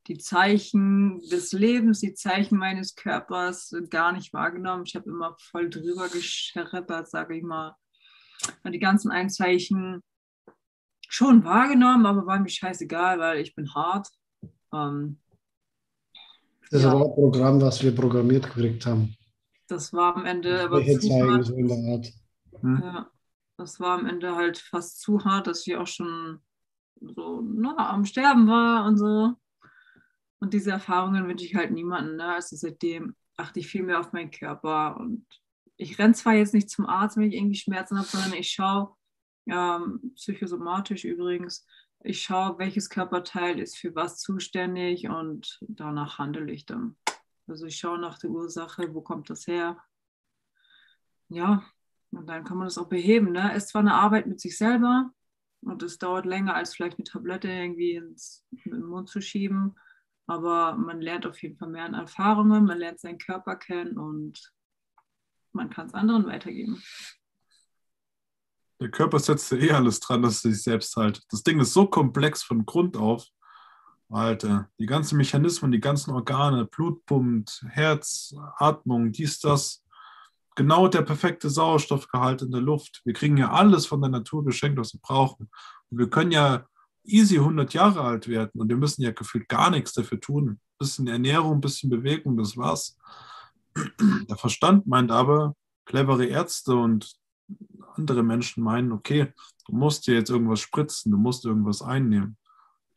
[0.07, 4.85] die Zeichen des Lebens, die Zeichen meines Körpers gar nicht wahrgenommen.
[4.87, 7.75] Ich habe immer voll drüber gescheppert, sage ich mal.
[8.63, 10.05] Und die ganzen Einzeichen
[11.13, 14.09] schon wahrgenommen, aber war mir scheißegal, weil ich bin hart.
[14.73, 15.19] Ähm,
[16.71, 16.93] das ja.
[16.93, 19.15] war ein Programm, was wir programmiert gekriegt haben.
[19.69, 22.13] Das war am Ende aber zu zeigen, so in der Art.
[22.61, 22.81] Hm?
[22.83, 23.11] Ja,
[23.59, 26.41] das war am Ende halt fast zu hart, dass ich auch schon
[27.01, 29.35] so na, am Sterben war und so.
[30.41, 32.17] Und diese Erfahrungen wünsche ich halt niemandem.
[32.17, 32.35] Ne?
[32.35, 35.27] Also seitdem achte ich viel mehr auf meinen Körper und
[35.77, 38.95] ich renne zwar jetzt nicht zum Arzt, wenn ich irgendwie Schmerzen habe, sondern ich schaue,
[39.47, 41.67] ähm, psychosomatisch übrigens,
[42.05, 46.97] ich schaue, welches Körperteil ist für was zuständig und danach handle ich dann.
[47.47, 49.79] Also ich schaue nach der Ursache, wo kommt das her?
[51.29, 51.65] Ja,
[52.11, 53.33] und dann kann man das auch beheben.
[53.33, 53.53] Ne?
[53.53, 55.11] Es ist zwar eine Arbeit mit sich selber
[55.63, 59.77] und es dauert länger, als vielleicht eine Tablette irgendwie ins, in den Mund zu schieben,
[60.27, 64.53] aber man lernt auf jeden Fall mehr an Erfahrungen, man lernt seinen Körper kennen und
[65.53, 66.83] man kann es anderen weitergeben.
[68.83, 71.23] Der Körper setzt ja eh alles dran, dass er sich selbst halt.
[71.31, 73.29] Das Ding ist so komplex von Grund auf.
[74.11, 77.01] Alter, die ganzen Mechanismen, die ganzen Organe, Blut
[77.69, 79.85] Herz, Atmung, dies, das.
[80.57, 83.03] Genau der perfekte Sauerstoffgehalt in der Luft.
[83.05, 85.49] Wir kriegen ja alles von der Natur geschenkt, was wir brauchen.
[85.91, 86.67] Und wir können ja
[87.05, 90.49] easy 100 Jahre alt werden und wir müssen ja gefühlt gar nichts dafür tun.
[90.49, 92.99] Ein bisschen Ernährung, ein bisschen Bewegung, das war's.
[94.29, 95.55] Der Verstand meint aber,
[95.85, 97.22] clevere Ärzte und
[97.97, 99.33] andere Menschen meinen, okay,
[99.67, 102.37] du musst dir jetzt irgendwas spritzen, du musst irgendwas einnehmen.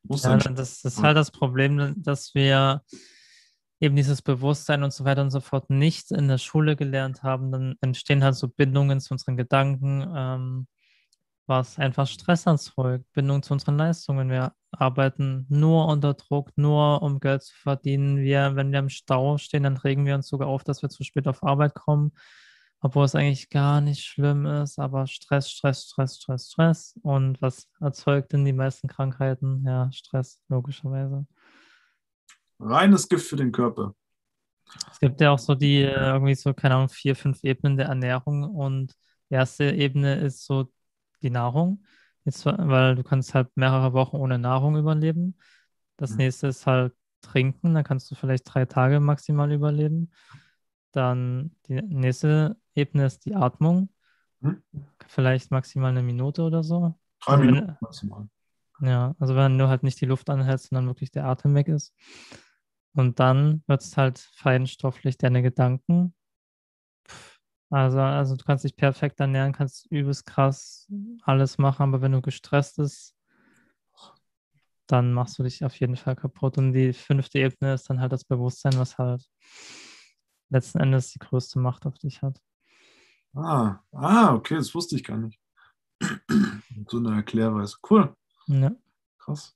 [0.07, 2.81] Ja, das, das ist halt das Problem, dass wir
[3.79, 7.51] eben dieses Bewusstsein und so weiter und so fort nicht in der Schule gelernt haben.
[7.51, 10.67] Dann entstehen halt so Bindungen zu unseren Gedanken, ähm,
[11.47, 14.29] was einfach Stress erzeugt, Bindung zu unseren Leistungen.
[14.29, 18.17] Wir arbeiten nur unter Druck, nur um Geld zu verdienen.
[18.17, 21.03] Wir, wenn wir im Stau stehen, dann regen wir uns sogar auf, dass wir zu
[21.03, 22.13] spät auf Arbeit kommen
[22.85, 26.99] obwohl es eigentlich gar nicht schlimm ist, aber Stress, Stress, Stress, Stress, Stress.
[27.01, 29.63] Und was erzeugt denn die meisten Krankheiten?
[29.65, 31.25] Ja, Stress, logischerweise.
[32.59, 33.95] Reines Gift für den Körper.
[34.91, 37.87] Es gibt ja auch so die, äh, irgendwie so, keine Ahnung, vier, fünf Ebenen der
[37.87, 38.43] Ernährung.
[38.43, 38.93] Und
[39.31, 40.71] die erste Ebene ist so
[41.23, 41.83] die Nahrung.
[42.23, 45.39] Jetzt, weil du kannst halt mehrere Wochen ohne Nahrung überleben.
[45.97, 46.17] Das mhm.
[46.17, 50.11] nächste ist halt Trinken, da kannst du vielleicht drei Tage maximal überleben.
[50.91, 53.89] Dann die nächste Ebene ist die Atmung.
[54.41, 54.61] Hm?
[55.07, 56.95] Vielleicht maximal eine Minute oder so.
[57.21, 58.27] Drei also Minuten wenn, maximal.
[58.81, 61.93] Ja, also wenn du halt nicht die Luft anhältst, sondern wirklich der Atem weg ist.
[62.93, 66.13] Und dann wird es halt feinstofflich deine Gedanken.
[67.69, 70.87] Also, also du kannst dich perfekt ernähren, kannst übelst krass
[71.23, 73.15] alles machen, aber wenn du gestresst bist,
[74.87, 76.57] dann machst du dich auf jeden Fall kaputt.
[76.57, 79.27] Und die fünfte Ebene ist dann halt das Bewusstsein, was halt
[80.49, 82.39] letzten Endes die größte Macht auf dich hat.
[83.35, 85.39] Ah, ah, okay, das wusste ich gar nicht.
[86.87, 87.77] so eine Erklärweise.
[87.89, 88.15] Cool.
[88.47, 88.71] Ja.
[89.19, 89.55] Krass.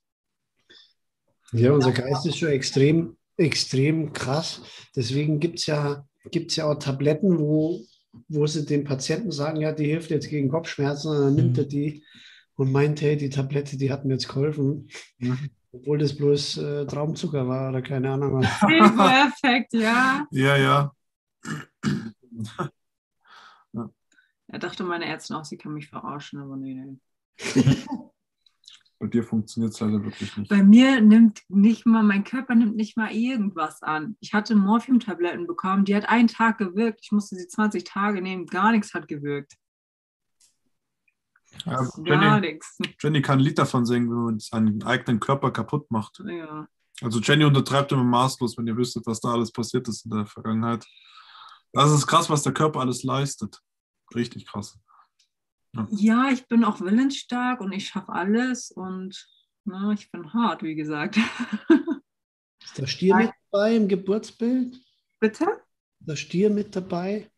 [1.52, 4.62] Ja, unser Geist ist schon extrem, extrem krass.
[4.94, 7.80] Deswegen gibt es ja, gibt's ja auch Tabletten, wo,
[8.28, 11.58] wo sie den Patienten sagen, ja, die hilft jetzt gegen Kopfschmerzen, und dann nimmt mhm.
[11.58, 12.04] er die
[12.56, 14.88] und meint, hey, die Tablette, die hat mir jetzt geholfen.
[15.18, 15.50] Mhm.
[15.72, 18.40] Obwohl das bloß äh, Traumzucker war oder keine Ahnung.
[18.40, 20.26] Perfekt, ja.
[20.30, 20.92] Ja, ja.
[22.32, 22.70] ja.
[24.52, 26.98] Er dachte meine Ärztin auch, sie kann mich verarschen, aber nee, nee.
[28.98, 30.50] Bei dir funktioniert es leider wirklich nicht.
[30.50, 34.16] Bei mir nimmt nicht mal, mein Körper nimmt nicht mal irgendwas an.
[34.20, 37.00] Ich hatte Morphium-Tabletten bekommen, die hat einen Tag gewirkt.
[37.02, 39.54] Ich musste sie 20 Tage nehmen, gar nichts hat gewirkt.
[41.64, 42.60] Ja, Jenny,
[43.00, 46.22] Jenny kann ein Lied davon singen, wenn man seinen eigenen Körper kaputt macht.
[46.26, 46.68] Ja.
[47.00, 50.26] Also Jenny untertreibt immer maßlos, wenn ihr wüsstet, was da alles passiert ist in der
[50.26, 50.84] Vergangenheit.
[51.72, 53.60] Das ist krass, was der Körper alles leistet.
[54.14, 54.78] Richtig krass.
[55.72, 59.28] Ja, ja ich bin auch willensstark und ich schaffe alles und
[59.64, 61.18] na, ne, ich bin hart, wie gesagt.
[62.62, 64.80] Ist der Stier mit dabei im Geburtsbild?
[65.18, 65.44] Bitte?
[66.00, 67.30] Ist der Stier mit dabei?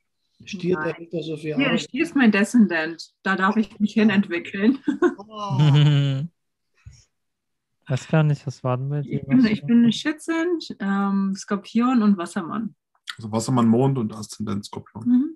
[0.44, 3.12] Stier, der hinter so viel ja, Stier ist mein Descendant.
[3.22, 4.78] Da darf ich mich hinentwickeln.
[5.18, 5.58] Oh.
[7.88, 9.20] Weiß gar nicht, was war denn dir?
[9.20, 12.74] Ich bin, ich bin eine Schützin, ähm, Skorpion und Wassermann.
[13.16, 15.04] Also Wassermann, Mond und Aszendent Skorpion.
[15.06, 15.31] Mhm.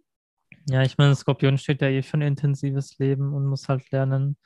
[0.69, 4.37] Ja, ich meine, Skorpion steht ja eh für ein intensives Leben und muss halt lernen,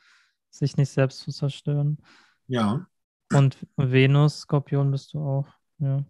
[0.50, 1.98] sich nicht selbst zu zerstören.
[2.46, 2.86] Ja.
[3.32, 5.48] Und Venus, Skorpion bist du auch.
[5.78, 6.04] Ja.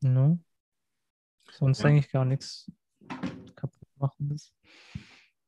[0.00, 0.38] No.
[1.52, 1.86] Sonst ja.
[1.86, 2.70] eigentlich gar nichts
[3.54, 4.40] kaputt machen.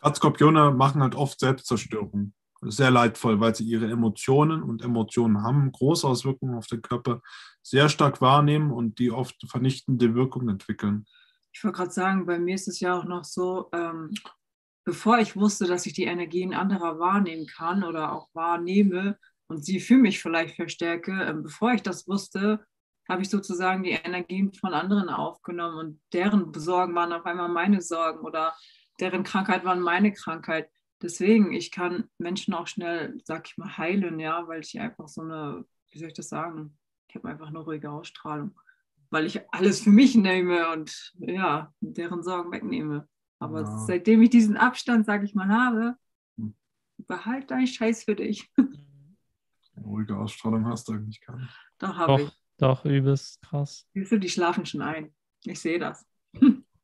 [0.00, 2.34] Gerade Skorpione machen halt oft Selbstzerstörung.
[2.66, 7.20] Sehr leidvoll, weil sie ihre Emotionen und Emotionen haben große Auswirkungen auf den Körper,
[7.62, 11.06] sehr stark wahrnehmen und die oft vernichtende Wirkung entwickeln.
[11.52, 14.10] Ich wollte gerade sagen, bei mir ist es ja auch noch so, ähm,
[14.84, 19.80] bevor ich wusste, dass ich die Energien anderer wahrnehmen kann oder auch wahrnehme und sie
[19.80, 22.64] für mich vielleicht verstärke, ähm, bevor ich das wusste,
[23.08, 27.82] habe ich sozusagen die Energien von anderen aufgenommen und deren Sorgen waren auf einmal meine
[27.82, 28.54] Sorgen oder
[29.00, 30.68] deren Krankheit waren meine Krankheit.
[31.04, 35.20] Deswegen, ich kann Menschen auch schnell, sag ich mal, heilen, ja, weil ich einfach so
[35.20, 36.78] eine, wie soll ich das sagen?
[37.08, 38.58] Ich habe einfach eine ruhige Ausstrahlung,
[39.10, 43.06] weil ich alles für mich nehme und ja, deren Sorgen wegnehme.
[43.38, 43.78] Aber ja.
[43.86, 45.94] seitdem ich diesen Abstand, sag ich mal, habe,
[46.96, 48.50] behalt deinen Scheiß für dich.
[49.84, 51.52] Ruhige Ausstrahlung hast du eigentlich gar nicht.
[51.80, 52.28] Doch, habe ich.
[52.56, 53.86] Doch, doch, übelst krass.
[53.92, 55.14] Siehst du, die schlafen schon ein.
[55.42, 56.06] Ich sehe das.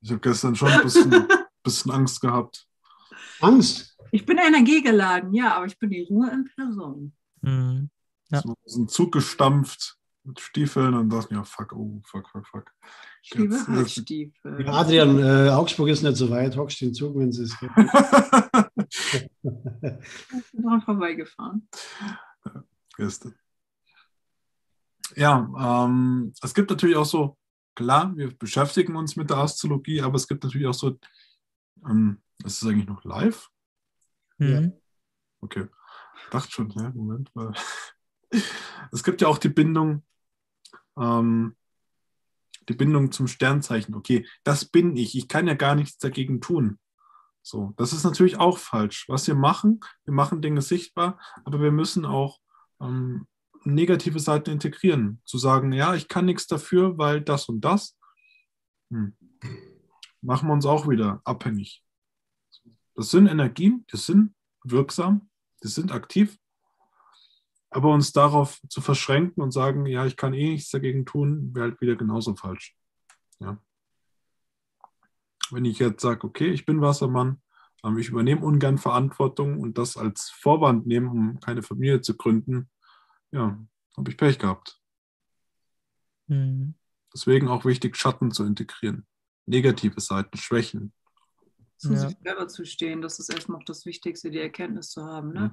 [0.02, 1.10] Ich habe gestern schon ein bisschen,
[1.62, 2.66] bisschen Angst gehabt.
[3.40, 3.96] Angst.
[4.12, 7.12] Ich bin energiegeladen, ja, aber ich bin die Ruhe in Person.
[7.42, 7.90] Mhm.
[8.30, 8.40] Ja.
[8.40, 12.72] So aus dem Zug gestampft mit Stiefeln und dachte, ja, fuck, oh, fuck, fuck, fuck.
[13.22, 14.64] Ich liebe Halsstiefel.
[14.64, 16.56] Ja, Adrian, äh, Augsburg ist nicht so weit.
[16.56, 17.70] Hockst den Zug, wenn es geht.
[18.90, 21.68] Ich bin dran vorbeigefahren.
[25.16, 27.36] Ja, ähm, es gibt natürlich auch so,
[27.74, 30.98] klar, wir beschäftigen uns mit der Astrologie, aber es gibt natürlich auch so,
[31.88, 33.51] ähm, ist es eigentlich noch live?
[34.38, 34.72] Mhm.
[35.41, 35.66] Okay.
[36.30, 37.30] Dachte schon, ja, Moment.
[37.34, 37.53] Weil
[38.93, 40.05] es gibt ja auch die Bindung,
[40.99, 41.57] ähm,
[42.68, 43.95] die Bindung zum Sternzeichen.
[43.95, 45.16] Okay, das bin ich.
[45.16, 46.78] Ich kann ja gar nichts dagegen tun.
[47.43, 49.09] So, das ist natürlich auch falsch.
[49.09, 52.38] Was wir machen, wir machen Dinge sichtbar, aber wir müssen auch
[52.80, 53.26] ähm,
[53.64, 55.20] negative Seiten integrieren.
[55.24, 57.99] Zu sagen, ja, ich kann nichts dafür, weil das und das.
[58.91, 59.16] Hm.
[60.20, 61.82] Machen wir uns auch wieder abhängig.
[63.01, 65.30] Das sind Energien, die sind wirksam,
[65.64, 66.36] die sind aktiv.
[67.70, 71.70] Aber uns darauf zu verschränken und sagen, ja, ich kann eh nichts dagegen tun, wäre
[71.70, 72.76] halt wieder genauso falsch.
[73.38, 73.59] Ja.
[75.51, 77.40] Wenn ich jetzt sage, okay, ich bin Wassermann,
[77.84, 82.68] ähm, ich übernehme ungern Verantwortung und das als Vorwand nehme, um keine Familie zu gründen,
[83.30, 83.59] ja,
[83.96, 84.78] habe ich Pech gehabt.
[86.26, 86.74] Mhm.
[87.14, 89.07] Deswegen auch wichtig, Schatten zu integrieren.
[89.46, 90.92] Negative Seiten, Schwächen.
[91.81, 91.99] Zu Ja.
[92.01, 95.33] sich selber zu stehen, das ist erstmal auch das Wichtigste, die Erkenntnis zu haben.
[95.33, 95.51] Ne?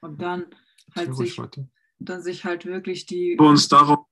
[0.00, 0.46] Und dann
[0.94, 1.38] halt sich,
[1.98, 4.06] dann sich halt wirklich die, Wo uns darauf.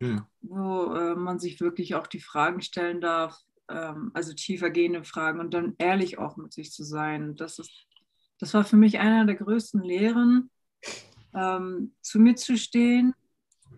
[0.00, 0.28] Ja, ja.
[0.40, 5.52] wo äh, man sich wirklich auch die Fragen stellen darf, ähm, also tiefergehende Fragen und
[5.52, 7.36] dann ehrlich auch mit sich zu sein.
[7.36, 7.70] Das ist,
[8.38, 10.50] das war für mich einer der größten Lehren,
[11.34, 13.14] ähm, zu mir zu stehen,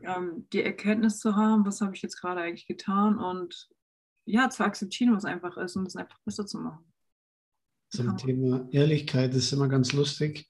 [0.02, 3.68] ähm, die Erkenntnis zu haben, was habe ich jetzt gerade eigentlich getan und
[4.26, 6.84] ja, zu akzeptieren, was einfach ist und es einfach besser zu machen.
[7.90, 10.48] Zum Thema Ehrlichkeit ist immer ganz lustig.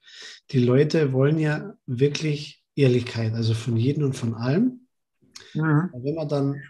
[0.51, 4.87] Die Leute wollen ja wirklich Ehrlichkeit, also von jedem und von allem.
[5.53, 5.89] Mhm.
[5.93, 6.61] Aber Wenn man dann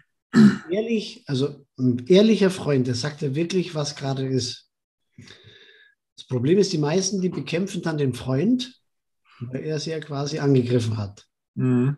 [0.70, 4.70] ehrlich, also ein ehrlicher Freund, der sagt ja wirklich, was gerade ist.
[6.16, 8.80] Das Problem ist, die meisten, die bekämpfen dann den Freund,
[9.40, 11.26] weil er sie ja quasi angegriffen hat.
[11.54, 11.96] Mhm.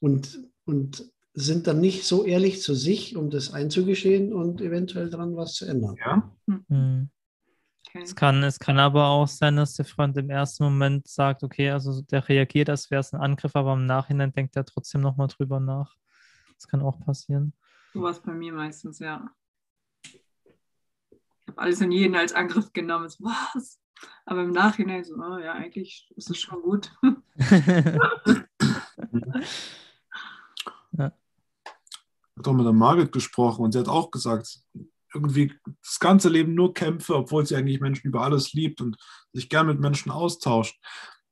[0.00, 5.36] Und, und sind dann nicht so ehrlich zu sich, um das einzugestehen und eventuell daran
[5.36, 5.96] was zu ändern.
[5.98, 6.30] Ja.
[6.46, 7.10] Mhm.
[7.86, 8.02] Okay.
[8.02, 11.70] Es kann, es kann aber auch sein, dass der Freund im ersten Moment sagt, okay,
[11.70, 15.28] also der reagiert, als wäre es ein Angriff, aber im Nachhinein denkt er trotzdem nochmal
[15.28, 15.96] drüber nach.
[16.54, 17.52] Das kann auch passieren.
[17.92, 19.28] So war es bei mir meistens, ja.
[20.04, 23.08] Ich habe alles und jeden als Angriff genommen.
[23.08, 23.80] So, was?
[24.24, 26.92] Aber im Nachhinein so, oh, ja, eigentlich ist es schon gut.
[32.40, 34.60] hat auch mit der Margit gesprochen und sie hat auch gesagt,
[35.12, 38.96] irgendwie das ganze Leben nur Kämpfe, obwohl sie eigentlich Menschen über alles liebt und
[39.32, 40.80] sich gern mit Menschen austauscht.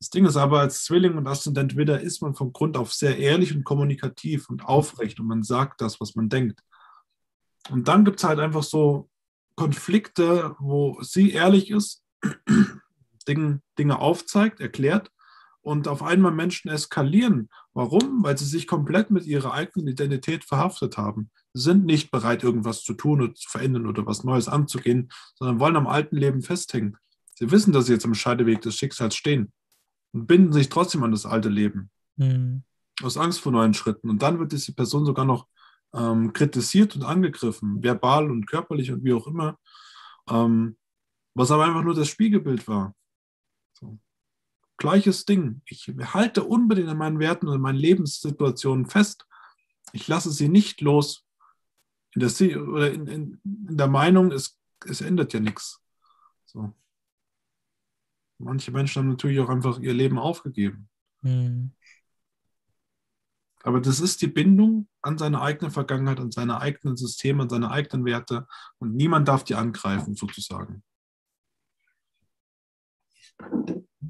[0.01, 3.19] Das Ding ist aber, als Zwilling und Aszendent Widder ist man von Grund auf sehr
[3.19, 6.61] ehrlich und kommunikativ und aufrecht und man sagt das, was man denkt.
[7.71, 9.09] Und dann gibt es halt einfach so
[9.57, 12.05] Konflikte, wo sie ehrlich ist,
[13.29, 15.11] Dinge, Dinge aufzeigt, erklärt
[15.69, 17.51] und auf einmal Menschen eskalieren.
[17.75, 18.23] Warum?
[18.25, 21.31] Weil sie sich komplett mit ihrer eigenen Identität verhaftet haben.
[21.53, 25.61] Sie sind nicht bereit, irgendwas zu tun oder zu verändern oder was Neues anzugehen, sondern
[25.61, 26.97] wollen am alten Leben festhängen.
[27.35, 29.53] Sie wissen, dass sie jetzt am Scheideweg des Schicksals stehen
[30.13, 32.63] und binden sich trotzdem an das alte Leben Mhm.
[33.03, 34.09] aus Angst vor neuen Schritten.
[34.09, 35.47] Und dann wird diese Person sogar noch
[35.93, 39.59] ähm, kritisiert und angegriffen, verbal und körperlich und wie auch immer,
[40.31, 40.79] ähm,
[41.35, 42.95] was aber einfach nur das Spiegelbild war.
[43.75, 43.99] So.
[44.79, 45.61] Gleiches Ding.
[45.67, 49.27] Ich halte unbedingt an meinen Werten und an meinen Lebenssituationen fest.
[49.93, 51.27] Ich lasse sie nicht los.
[52.15, 55.83] In der, Si- oder in, in, in der Meinung, es, es ändert ja nichts.
[56.47, 56.73] So.
[58.39, 60.89] Manche Menschen haben natürlich auch einfach ihr Leben aufgegeben.
[61.23, 61.73] Mhm.
[63.65, 67.71] Aber das ist die Bindung an seine eigene Vergangenheit, an seine eigenen Systeme, an seine
[67.71, 68.47] eigenen Werte
[68.79, 70.85] und niemand darf die angreifen, sozusagen.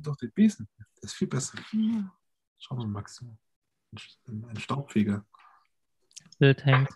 [0.02, 0.68] Doch, den Besen.
[0.78, 1.58] Der ist viel besser.
[1.72, 2.14] Ja.
[2.58, 3.22] Schau mal, Max.
[4.26, 5.26] Ein, ein Staubfeger.
[6.38, 6.90] Bild hängt.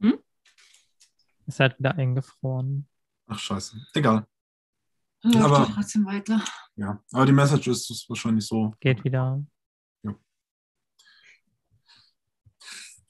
[0.00, 0.18] Hm?
[1.46, 2.88] Ist halt wieder eingefroren.
[3.26, 3.76] Ach, scheiße.
[3.94, 4.26] Egal.
[5.22, 6.42] Läuft Aber- doch trotzdem weiter.
[6.76, 7.02] Ja.
[7.12, 8.74] Aber die Message ist, ist wahrscheinlich so.
[8.80, 9.42] Geht wieder.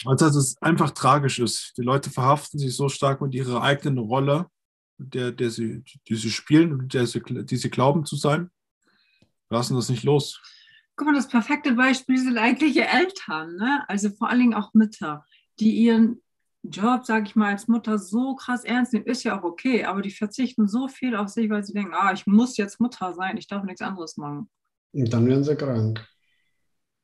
[0.05, 1.73] Also, dass es einfach tragisch ist.
[1.79, 4.49] Die Leute verhaften sich so stark mit ihrer eigenen Rolle,
[4.99, 8.51] der, der sie, die sie spielen und der sie, die sie glauben zu sein.
[9.51, 10.41] Lassen das nicht los.
[10.97, 13.85] Guck mal, das perfekte Beispiel sind eigentlich Eltern, ne?
[13.89, 15.25] also vor allen Dingen auch Mütter,
[15.61, 16.23] die ihren
[16.63, 20.03] Job, sage ich mal, als Mutter so krass ernst nehmen, ist ja auch okay, aber
[20.03, 23.37] die verzichten so viel auf sich, weil sie denken, ah, ich muss jetzt Mutter sein,
[23.37, 24.51] ich darf nichts anderes machen.
[24.93, 26.07] Und dann werden sie krank.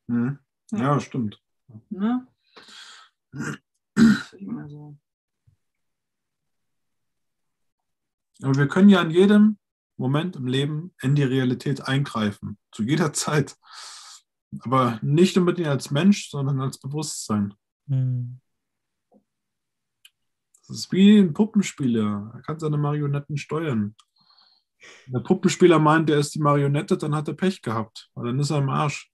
[0.07, 0.39] Mhm.
[0.73, 1.41] Ja, stimmt.
[1.91, 2.27] Ne?
[8.43, 9.59] Aber wir können ja in jedem
[10.03, 12.59] Moment im Leben in die Realität eingreifen.
[12.73, 13.57] Zu jeder Zeit.
[14.61, 17.55] Aber nicht unbedingt als Mensch, sondern als Bewusstsein.
[17.89, 18.41] Hm.
[20.67, 22.33] Das ist wie ein Puppenspieler.
[22.35, 23.95] Er kann seine Marionetten steuern.
[25.05, 28.11] Wenn der Puppenspieler meint, er ist die Marionette, dann hat er Pech gehabt.
[28.15, 29.12] Weil dann ist er im Arsch.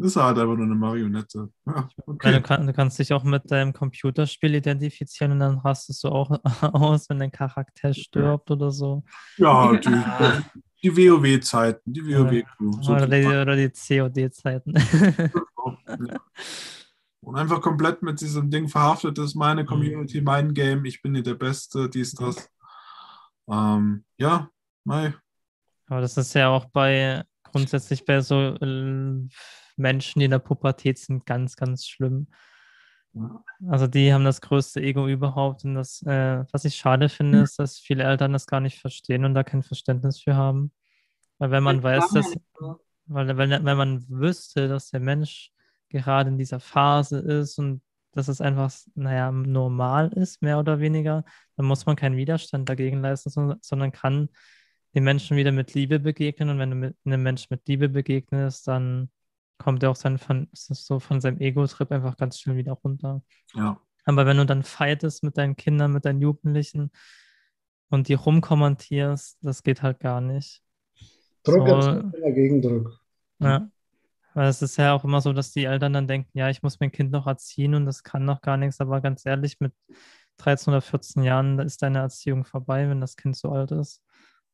[0.00, 1.50] Ist er halt einfach nur eine Marionette.
[1.66, 2.32] Ja, okay.
[2.32, 6.30] du, kann, du kannst dich auch mit deinem Computerspiel identifizieren und dann rastest du auch
[6.72, 9.02] aus, wenn dein Charakter stirbt oder so.
[9.36, 10.02] ja die,
[10.82, 12.82] die WoW-Zeiten, die WoW-Crew.
[12.82, 14.74] So oder, die, oder die COD-Zeiten.
[17.20, 21.24] Und einfach komplett mit diesem Ding verhaftet ist, meine Community, mein Game, ich bin hier
[21.24, 22.48] der Beste, dies, das.
[23.48, 24.48] Ähm, ja,
[24.84, 25.14] mei.
[25.88, 29.28] Aber das ist ja auch bei grundsätzlich bei so äh,
[29.76, 32.28] Menschen, die in der Pubertät sind, ganz, ganz schlimm.
[33.68, 35.64] Also die haben das größte Ego überhaupt.
[35.64, 39.24] Und das, äh, was ich schade finde, ist, dass viele Eltern das gar nicht verstehen
[39.24, 40.72] und da kein Verständnis für haben.
[41.38, 42.34] Weil wenn man weiß, dass,
[43.06, 45.50] weil wenn, wenn man wüsste, dass der Mensch
[45.88, 51.24] gerade in dieser Phase ist und dass es einfach, naja, normal ist, mehr oder weniger,
[51.56, 54.30] dann muss man keinen Widerstand dagegen leisten, sondern, sondern kann
[54.94, 56.48] den Menschen wieder mit Liebe begegnen.
[56.48, 59.10] Und wenn du mit einem Menschen mit Liebe begegnest, dann
[59.58, 63.22] kommt er auch sein, von, so von seinem Ego-Trip einfach ganz schnell wieder runter.
[63.54, 66.90] Ja, Aber wenn du dann fightest mit deinen Kindern, mit deinen Jugendlichen
[67.88, 70.62] und die rumkommentierst, das geht halt gar nicht.
[71.42, 72.02] Druck So.
[72.32, 73.00] Gegendruck.
[73.38, 73.70] Ja.
[74.34, 76.78] Weil es ist ja auch immer so, dass die Eltern dann denken, ja, ich muss
[76.78, 78.80] mein Kind noch erziehen und das kann noch gar nichts.
[78.80, 79.72] Aber ganz ehrlich, mit
[80.38, 84.02] 13 oder 14 Jahren da ist deine Erziehung vorbei, wenn das Kind so alt ist.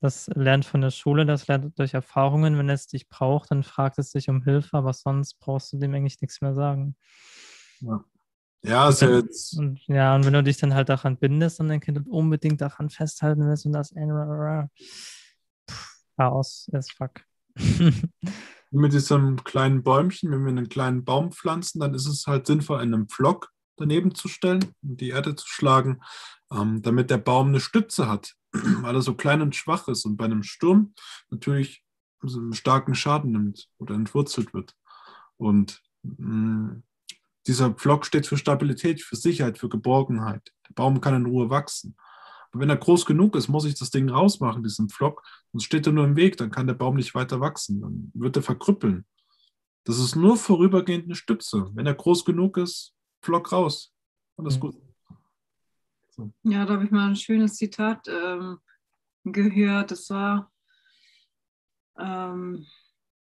[0.03, 2.59] Das lernt von der Schule, das lernt durch Erfahrungen.
[2.59, 5.95] Wenn es dich braucht, dann fragt es dich um Hilfe, aber sonst brauchst du dem
[5.95, 6.97] eigentlich nichts mehr sagen.
[8.65, 11.69] ja ist ja jetzt, Und ja, und wenn du dich dann halt daran bindest und
[11.69, 13.95] dein Kind unbedingt daran festhalten willst und das
[16.17, 17.21] Chaos ist fuck.
[18.73, 22.81] mit diesem kleinen Bäumchen, wenn wir einen kleinen Baum pflanzen, dann ist es halt sinnvoll,
[22.81, 26.03] einen Pflock daneben zu stellen und die Erde zu schlagen,
[26.53, 28.35] ähm, damit der Baum eine Stütze hat,
[28.83, 30.95] weil er so klein und schwach ist und bei einem Sturm
[31.31, 31.85] natürlich
[32.23, 34.77] einen starken Schaden nimmt oder entwurzelt wird.
[35.37, 36.83] Und mh,
[37.47, 40.53] dieser Pflock steht für Stabilität, für Sicherheit, für Geborgenheit.
[40.69, 41.97] Der Baum kann in Ruhe wachsen.
[42.53, 45.23] Und wenn er groß genug ist, muss ich das Ding rausmachen, diesen Pflock,
[45.53, 48.37] sonst steht er nur im Weg, dann kann der Baum nicht weiter wachsen, dann wird
[48.37, 49.07] er verkrüppeln.
[49.85, 51.71] Das ist nur vorübergehend eine Stütze.
[51.75, 53.93] Wenn er groß genug ist, Pflock raus.
[54.37, 54.61] Alles Mhm.
[54.61, 54.77] gut.
[56.43, 58.59] Ja, da habe ich mal ein schönes Zitat ähm,
[59.25, 59.91] gehört.
[59.91, 60.51] Das war,
[61.99, 62.67] ähm,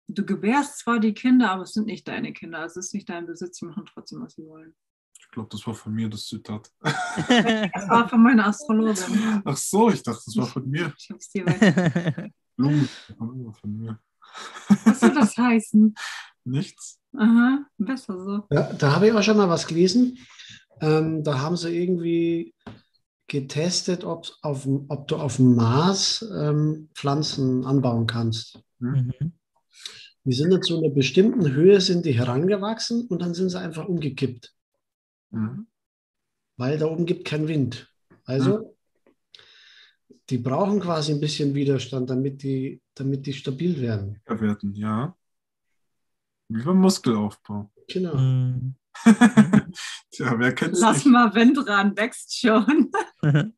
[0.09, 2.61] du gebärst zwar die Kinder, aber es sind nicht deine Kinder.
[2.61, 4.75] Also es ist nicht dein Besitz, sie machen trotzdem, was sie wollen.
[5.19, 6.71] Ich glaube, das war von mir das Zitat.
[7.75, 9.43] Das war von meiner Astrologin.
[9.45, 10.93] Ach so, ich dachte, das war von mir.
[10.99, 12.31] Ich habe es dir weiter.
[12.57, 12.89] Blumen,
[13.19, 14.01] war immer von mir.
[14.85, 15.95] Was soll das heißen?
[16.45, 17.01] Nichts.
[17.15, 18.47] Aha, besser so.
[18.51, 20.19] Ja, da habe ich auch schon mal was gelesen.
[20.81, 22.55] Ähm, da haben sie irgendwie
[23.33, 28.61] getestet, ob, auf, ob du auf dem Mars ähm, Pflanzen anbauen kannst.
[28.79, 29.33] Mhm.
[30.25, 33.89] Die sind dann zu einer bestimmten Höhe sind die herangewachsen und dann sind sie einfach
[33.89, 34.55] umgekippt,
[35.31, 35.67] Mhm.
[36.59, 37.91] weil da oben gibt kein Wind.
[38.27, 38.77] Also
[40.29, 44.21] die brauchen quasi ein bisschen Widerstand, damit die, damit die stabil werden.
[44.29, 45.17] Ja, werden, ja.
[46.49, 47.73] Wie beim Muskelaufbau.
[47.89, 48.15] Genau.
[48.15, 48.75] Mhm.
[50.11, 51.13] Tja, wer kennt es Lass nicht?
[51.13, 52.91] mal, wenn dran, wächst schon.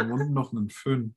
[0.00, 1.14] Und noch einen Föhn.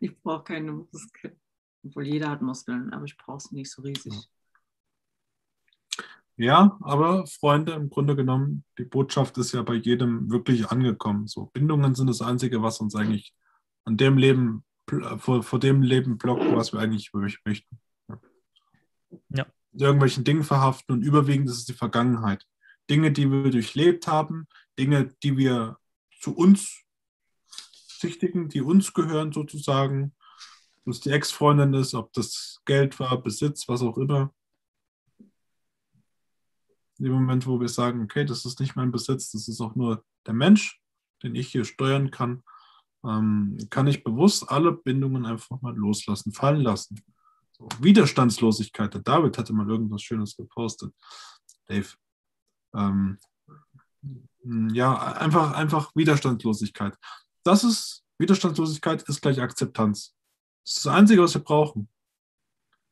[0.00, 1.38] Ich brauche keine Muskeln.
[1.84, 4.12] Obwohl jeder hat Muskeln, aber ich brauche es nicht so riesig.
[6.36, 11.26] Ja, aber Freunde, im Grunde genommen, die Botschaft ist ja bei jedem wirklich angekommen.
[11.26, 13.34] So, Bindungen sind das Einzige, was uns eigentlich
[13.84, 14.64] an dem Leben,
[15.18, 17.78] vor, vor dem Leben blockt, was wir eigentlich möchten.
[19.28, 19.46] Ja.
[19.72, 22.46] Irgendwelchen Dingen verhaften und überwiegend ist es die Vergangenheit.
[22.88, 24.48] Dinge, die wir durchlebt haben,
[24.78, 25.78] Dinge, die wir
[26.20, 26.84] zu uns
[28.00, 30.14] sichtigen, die uns gehören sozusagen.
[30.84, 34.34] Ob es die Ex-Freundin ist, ob das Geld war, Besitz, was auch immer.
[36.98, 39.74] In dem Moment, wo wir sagen, okay, das ist nicht mein Besitz, das ist auch
[39.74, 40.80] nur der Mensch,
[41.22, 42.42] den ich hier steuern kann,
[43.04, 47.00] ähm, kann ich bewusst alle Bindungen einfach mal loslassen, fallen lassen.
[47.80, 48.94] Widerstandslosigkeit.
[48.94, 50.94] Der David hatte mal irgendwas Schönes gepostet.
[51.66, 51.88] Dave.
[52.74, 53.18] Ähm,
[54.72, 56.96] ja, einfach, einfach Widerstandslosigkeit.
[57.44, 60.14] Das ist, Widerstandslosigkeit ist gleich Akzeptanz.
[60.64, 61.88] Das ist das Einzige, was wir brauchen.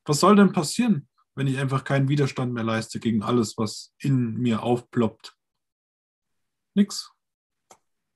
[0.04, 4.34] Was soll denn passieren, wenn ich einfach keinen Widerstand mehr leiste gegen alles, was in
[4.34, 5.36] mir aufploppt?
[6.74, 7.12] Nix.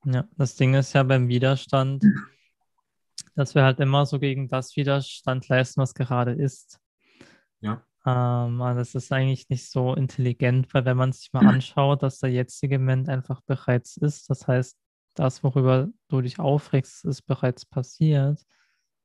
[0.04, 2.04] Ja, das Ding ist ja beim Widerstand,
[3.34, 6.78] dass wir halt immer so gegen das Widerstand leisten, was gerade ist.
[7.60, 7.82] Ja.
[8.04, 12.18] Ähm, also das ist eigentlich nicht so intelligent, weil wenn man sich mal anschaut, dass
[12.18, 14.76] der jetzige Moment einfach bereits ist, das heißt,
[15.14, 18.40] das, worüber du dich aufregst, ist bereits passiert.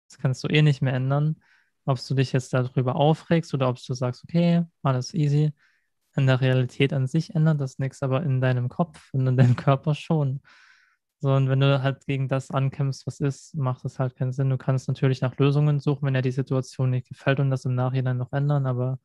[0.08, 1.42] Das kannst du eh nicht mehr ändern.
[1.86, 5.54] Ob du dich jetzt darüber aufregst oder ob du sagst, okay, alles easy.
[6.16, 9.56] In der Realität an sich ändert das nichts, aber in deinem Kopf und in deinem
[9.56, 10.42] Körper schon.
[11.20, 14.50] So, und wenn du halt gegen das ankämpfst, was ist, macht das halt keinen Sinn.
[14.52, 17.74] Du kannst natürlich nach Lösungen suchen, wenn dir die Situation nicht gefällt und das im
[17.74, 19.00] Nachhinein noch ändern, aber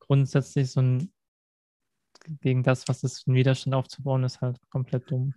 [0.00, 1.12] grundsätzlich so ein
[2.40, 5.34] gegen das, was ist, einen Widerstand aufzubauen, ist halt komplett dumm.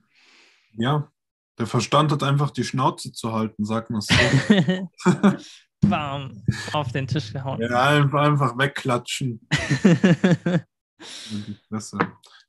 [0.73, 1.11] Ja,
[1.57, 4.89] der Verstand hat einfach die Schnauze zu halten, sagt man es so.
[5.81, 6.43] Bam,
[6.73, 7.61] auf den Tisch gehauen.
[7.61, 9.47] Ja, einfach wegklatschen.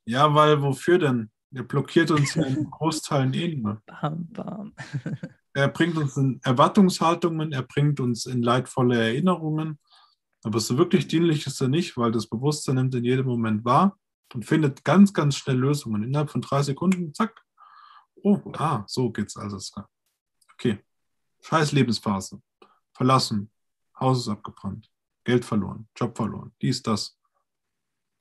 [0.05, 1.31] ja, weil wofür denn?
[1.53, 3.55] Er blockiert uns in Großteilen eh.
[3.57, 4.75] Bam, bam.
[5.55, 9.79] er bringt uns in Erwartungshaltungen, er bringt uns in leidvolle Erinnerungen.
[10.43, 13.99] Aber so wirklich dienlich ist er nicht, weil das Bewusstsein nimmt in jedem Moment wahr
[14.33, 16.03] und findet ganz, ganz schnell Lösungen.
[16.03, 17.45] Innerhalb von drei Sekunden, zack.
[18.23, 19.83] Oh, ah, so geht's also.
[20.55, 20.79] Okay.
[21.43, 22.41] Scheiß Lebensphase.
[22.93, 23.51] Verlassen.
[23.99, 24.91] Haus ist abgebrannt.
[25.25, 25.89] Geld verloren.
[25.97, 26.53] Job verloren.
[26.63, 27.19] Dies, das.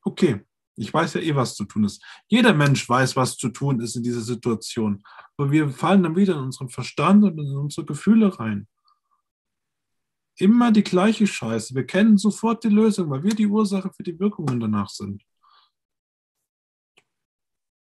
[0.03, 0.45] Okay.
[0.79, 2.01] Ich weiß ja eh, was zu tun ist.
[2.27, 5.03] Jeder Mensch weiß, was zu tun ist in dieser Situation.
[5.35, 8.65] Aber wir fallen dann wieder in unseren Verstand und in unsere Gefühle rein.
[10.37, 11.75] Immer die gleiche Scheiße.
[11.75, 15.21] Wir kennen sofort die Lösung, weil wir die Ursache für die Wirkungen danach sind.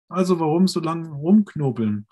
[0.09, 2.09] Also warum so lange rumknobeln?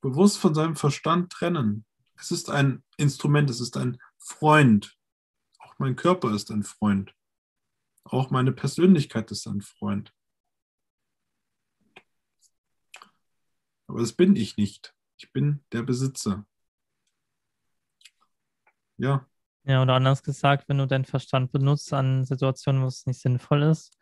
[0.00, 1.84] Bewusst von seinem Verstand trennen.
[2.16, 4.96] Es ist ein Instrument, es ist ein Freund.
[5.58, 7.14] Auch mein Körper ist ein Freund.
[8.04, 10.14] Auch meine Persönlichkeit ist ein Freund.
[13.86, 14.94] Aber das bin ich nicht.
[15.18, 16.46] Ich bin der Besitzer.
[18.96, 19.26] Ja.
[19.64, 23.62] Ja, oder anders gesagt, wenn du deinen Verstand benutzt an Situationen, wo es nicht sinnvoll
[23.62, 23.96] ist,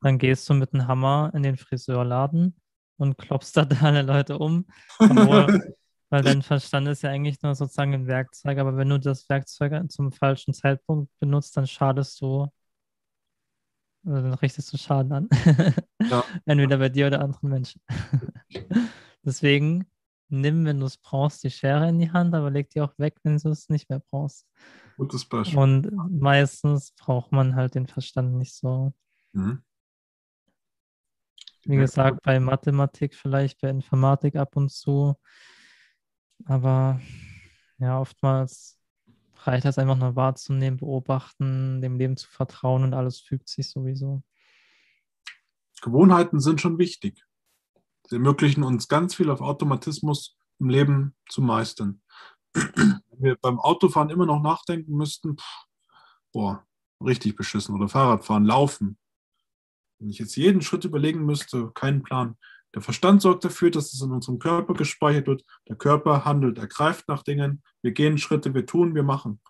[0.00, 2.56] dann gehst du mit einem Hammer in den Friseurladen
[2.96, 4.66] und klopfst da alle Leute um.
[4.98, 5.74] Obwohl,
[6.10, 9.90] weil dein Verstand ist ja eigentlich nur sozusagen ein Werkzeug, aber wenn du das Werkzeug
[9.90, 12.48] zum falschen Zeitpunkt benutzt, dann schadest du
[14.04, 15.28] also dann richtest du Schaden an.
[16.00, 16.22] Ja.
[16.44, 17.80] Entweder bei dir oder anderen Menschen.
[19.22, 19.86] Deswegen
[20.28, 23.16] nimm, wenn du es brauchst, die Schere in die Hand, aber leg die auch weg,
[23.22, 24.46] wenn du es nicht mehr brauchst.
[24.96, 25.58] Gutes Beispiel.
[25.58, 28.92] Und meistens braucht man halt den Verstand nicht so.
[29.32, 29.62] Mhm.
[31.64, 35.16] Wie gesagt, bei Mathematik vielleicht, bei Informatik ab und zu.
[36.44, 37.00] Aber
[37.78, 38.78] ja, oftmals
[39.46, 44.22] reicht das einfach nur wahrzunehmen, beobachten, dem Leben zu vertrauen und alles fügt sich sowieso.
[45.82, 47.24] Gewohnheiten sind schon wichtig.
[48.06, 52.02] Sie ermöglichen uns ganz viel auf Automatismus im Leben zu meistern.
[52.52, 55.66] Wenn wir beim Autofahren immer noch nachdenken müssten, pff,
[56.32, 56.66] boah,
[57.00, 57.74] richtig beschissen.
[57.74, 58.98] Oder Fahrradfahren, laufen.
[59.98, 62.36] Wenn ich jetzt jeden Schritt überlegen müsste, keinen Plan.
[62.74, 65.44] Der Verstand sorgt dafür, dass es in unserem Körper gespeichert wird.
[65.68, 67.62] Der Körper handelt, er greift nach Dingen.
[67.82, 69.40] Wir gehen Schritte, wir tun, wir machen.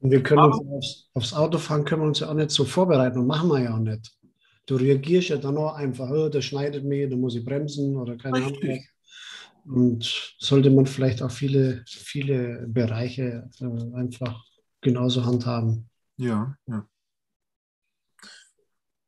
[0.00, 3.18] Und wir können uns aufs, aufs Autofahren können wir uns ja auch nicht so vorbereiten
[3.18, 4.16] und machen wir ja auch nicht.
[4.66, 8.16] Du reagierst ja dann auch einfach, oh, der schneidet mich, da muss ich bremsen oder
[8.16, 8.84] keine Ahnung.
[9.64, 14.44] Und sollte man vielleicht auch viele, viele Bereiche äh, einfach
[14.80, 15.88] genauso handhaben.
[16.16, 16.86] Ja, ja.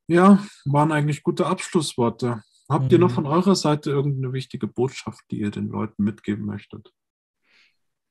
[0.08, 2.42] Ja, waren eigentlich gute Abschlussworte.
[2.68, 2.90] Habt mhm.
[2.90, 3.14] ihr noch mhm.
[3.14, 6.92] von eurer Seite irgendeine wichtige Botschaft, die ihr den Leuten mitgeben möchtet?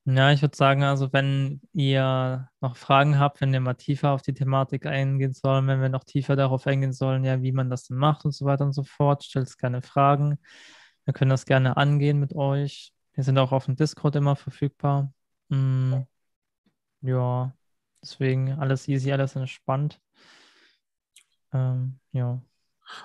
[0.04, 4.22] Ja, ich würde sagen, also wenn ihr noch Fragen habt, wenn ihr mal tiefer auf
[4.22, 7.84] die Thematik eingehen sollen, wenn wir noch tiefer darauf eingehen sollen, ja, wie man das
[7.84, 10.38] denn macht und so weiter und so fort, stellt gerne Fragen.
[11.04, 12.92] Wir können das gerne angehen mit euch.
[13.12, 15.12] Wir sind auch auf dem Discord immer verfügbar.
[15.50, 15.94] Mm,
[17.02, 17.54] ja,
[18.02, 20.00] deswegen alles easy, alles entspannt.
[21.52, 22.40] Ähm, ja.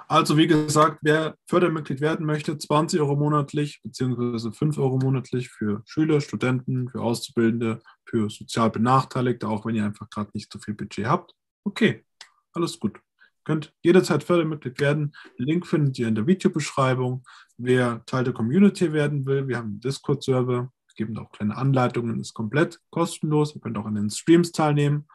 [0.08, 5.82] Also wie gesagt, wer Fördermitglied werden möchte, 20 Euro monatlich beziehungsweise 5 Euro monatlich für
[5.86, 10.74] Schüler, Studenten, für Auszubildende, für sozial Benachteiligte, auch wenn ihr einfach gerade nicht so viel
[10.74, 11.34] Budget habt.
[11.64, 12.06] Okay,
[12.54, 13.00] alles gut.
[13.46, 15.14] könnt jederzeit Fördermitglied werden.
[15.38, 17.24] Link findet ihr in der Videobeschreibung.
[17.58, 22.34] Wer Teil der Community werden will, wir haben einen Discord-Server, geben auch kleine Anleitungen, ist
[22.34, 23.56] komplett kostenlos.
[23.56, 25.08] Ihr könnt auch an den Streams teilnehmen.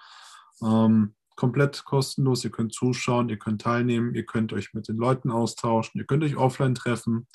[0.63, 2.43] Ähm, komplett kostenlos.
[2.43, 6.25] Ihr könnt zuschauen, ihr könnt teilnehmen, ihr könnt euch mit den Leuten austauschen, ihr könnt
[6.25, 7.29] euch offline treffen.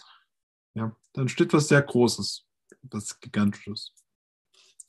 [0.74, 2.46] Ja, dann steht was sehr Großes,
[2.82, 3.94] was Gigantisches.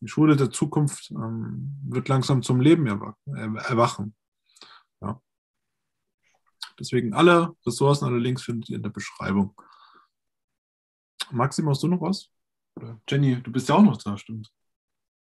[0.00, 4.16] Die Schule der Zukunft ähm, wird langsam zum Leben erwachen.
[5.00, 5.22] Ja.
[6.80, 9.54] Deswegen alle Ressourcen, alle Links findet ihr in der Beschreibung.
[11.30, 12.32] Maxim, hast du noch was?
[12.74, 14.52] Oder Jenny, du bist ja auch noch da, stimmt.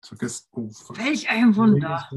[0.01, 0.49] Vergesst.
[0.53, 2.09] Oh, Welch ein Wunder.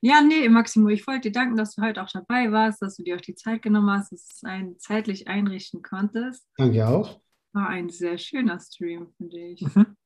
[0.00, 3.02] Ja, nee, Maximo, ich wollte dir danken, dass du heute auch dabei warst, dass du
[3.02, 6.46] dir auch die Zeit genommen hast, dass du es ein zeitlich einrichten konntest.
[6.56, 7.20] Danke auch.
[7.52, 9.62] War ein sehr schöner Stream, finde ich.
[9.62, 9.96] Mhm.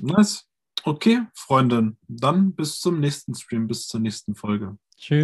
[0.00, 0.48] Nice.
[0.82, 4.76] Okay, Freundin, dann bis zum nächsten Stream, bis zur nächsten Folge.
[4.96, 5.22] Tschüss.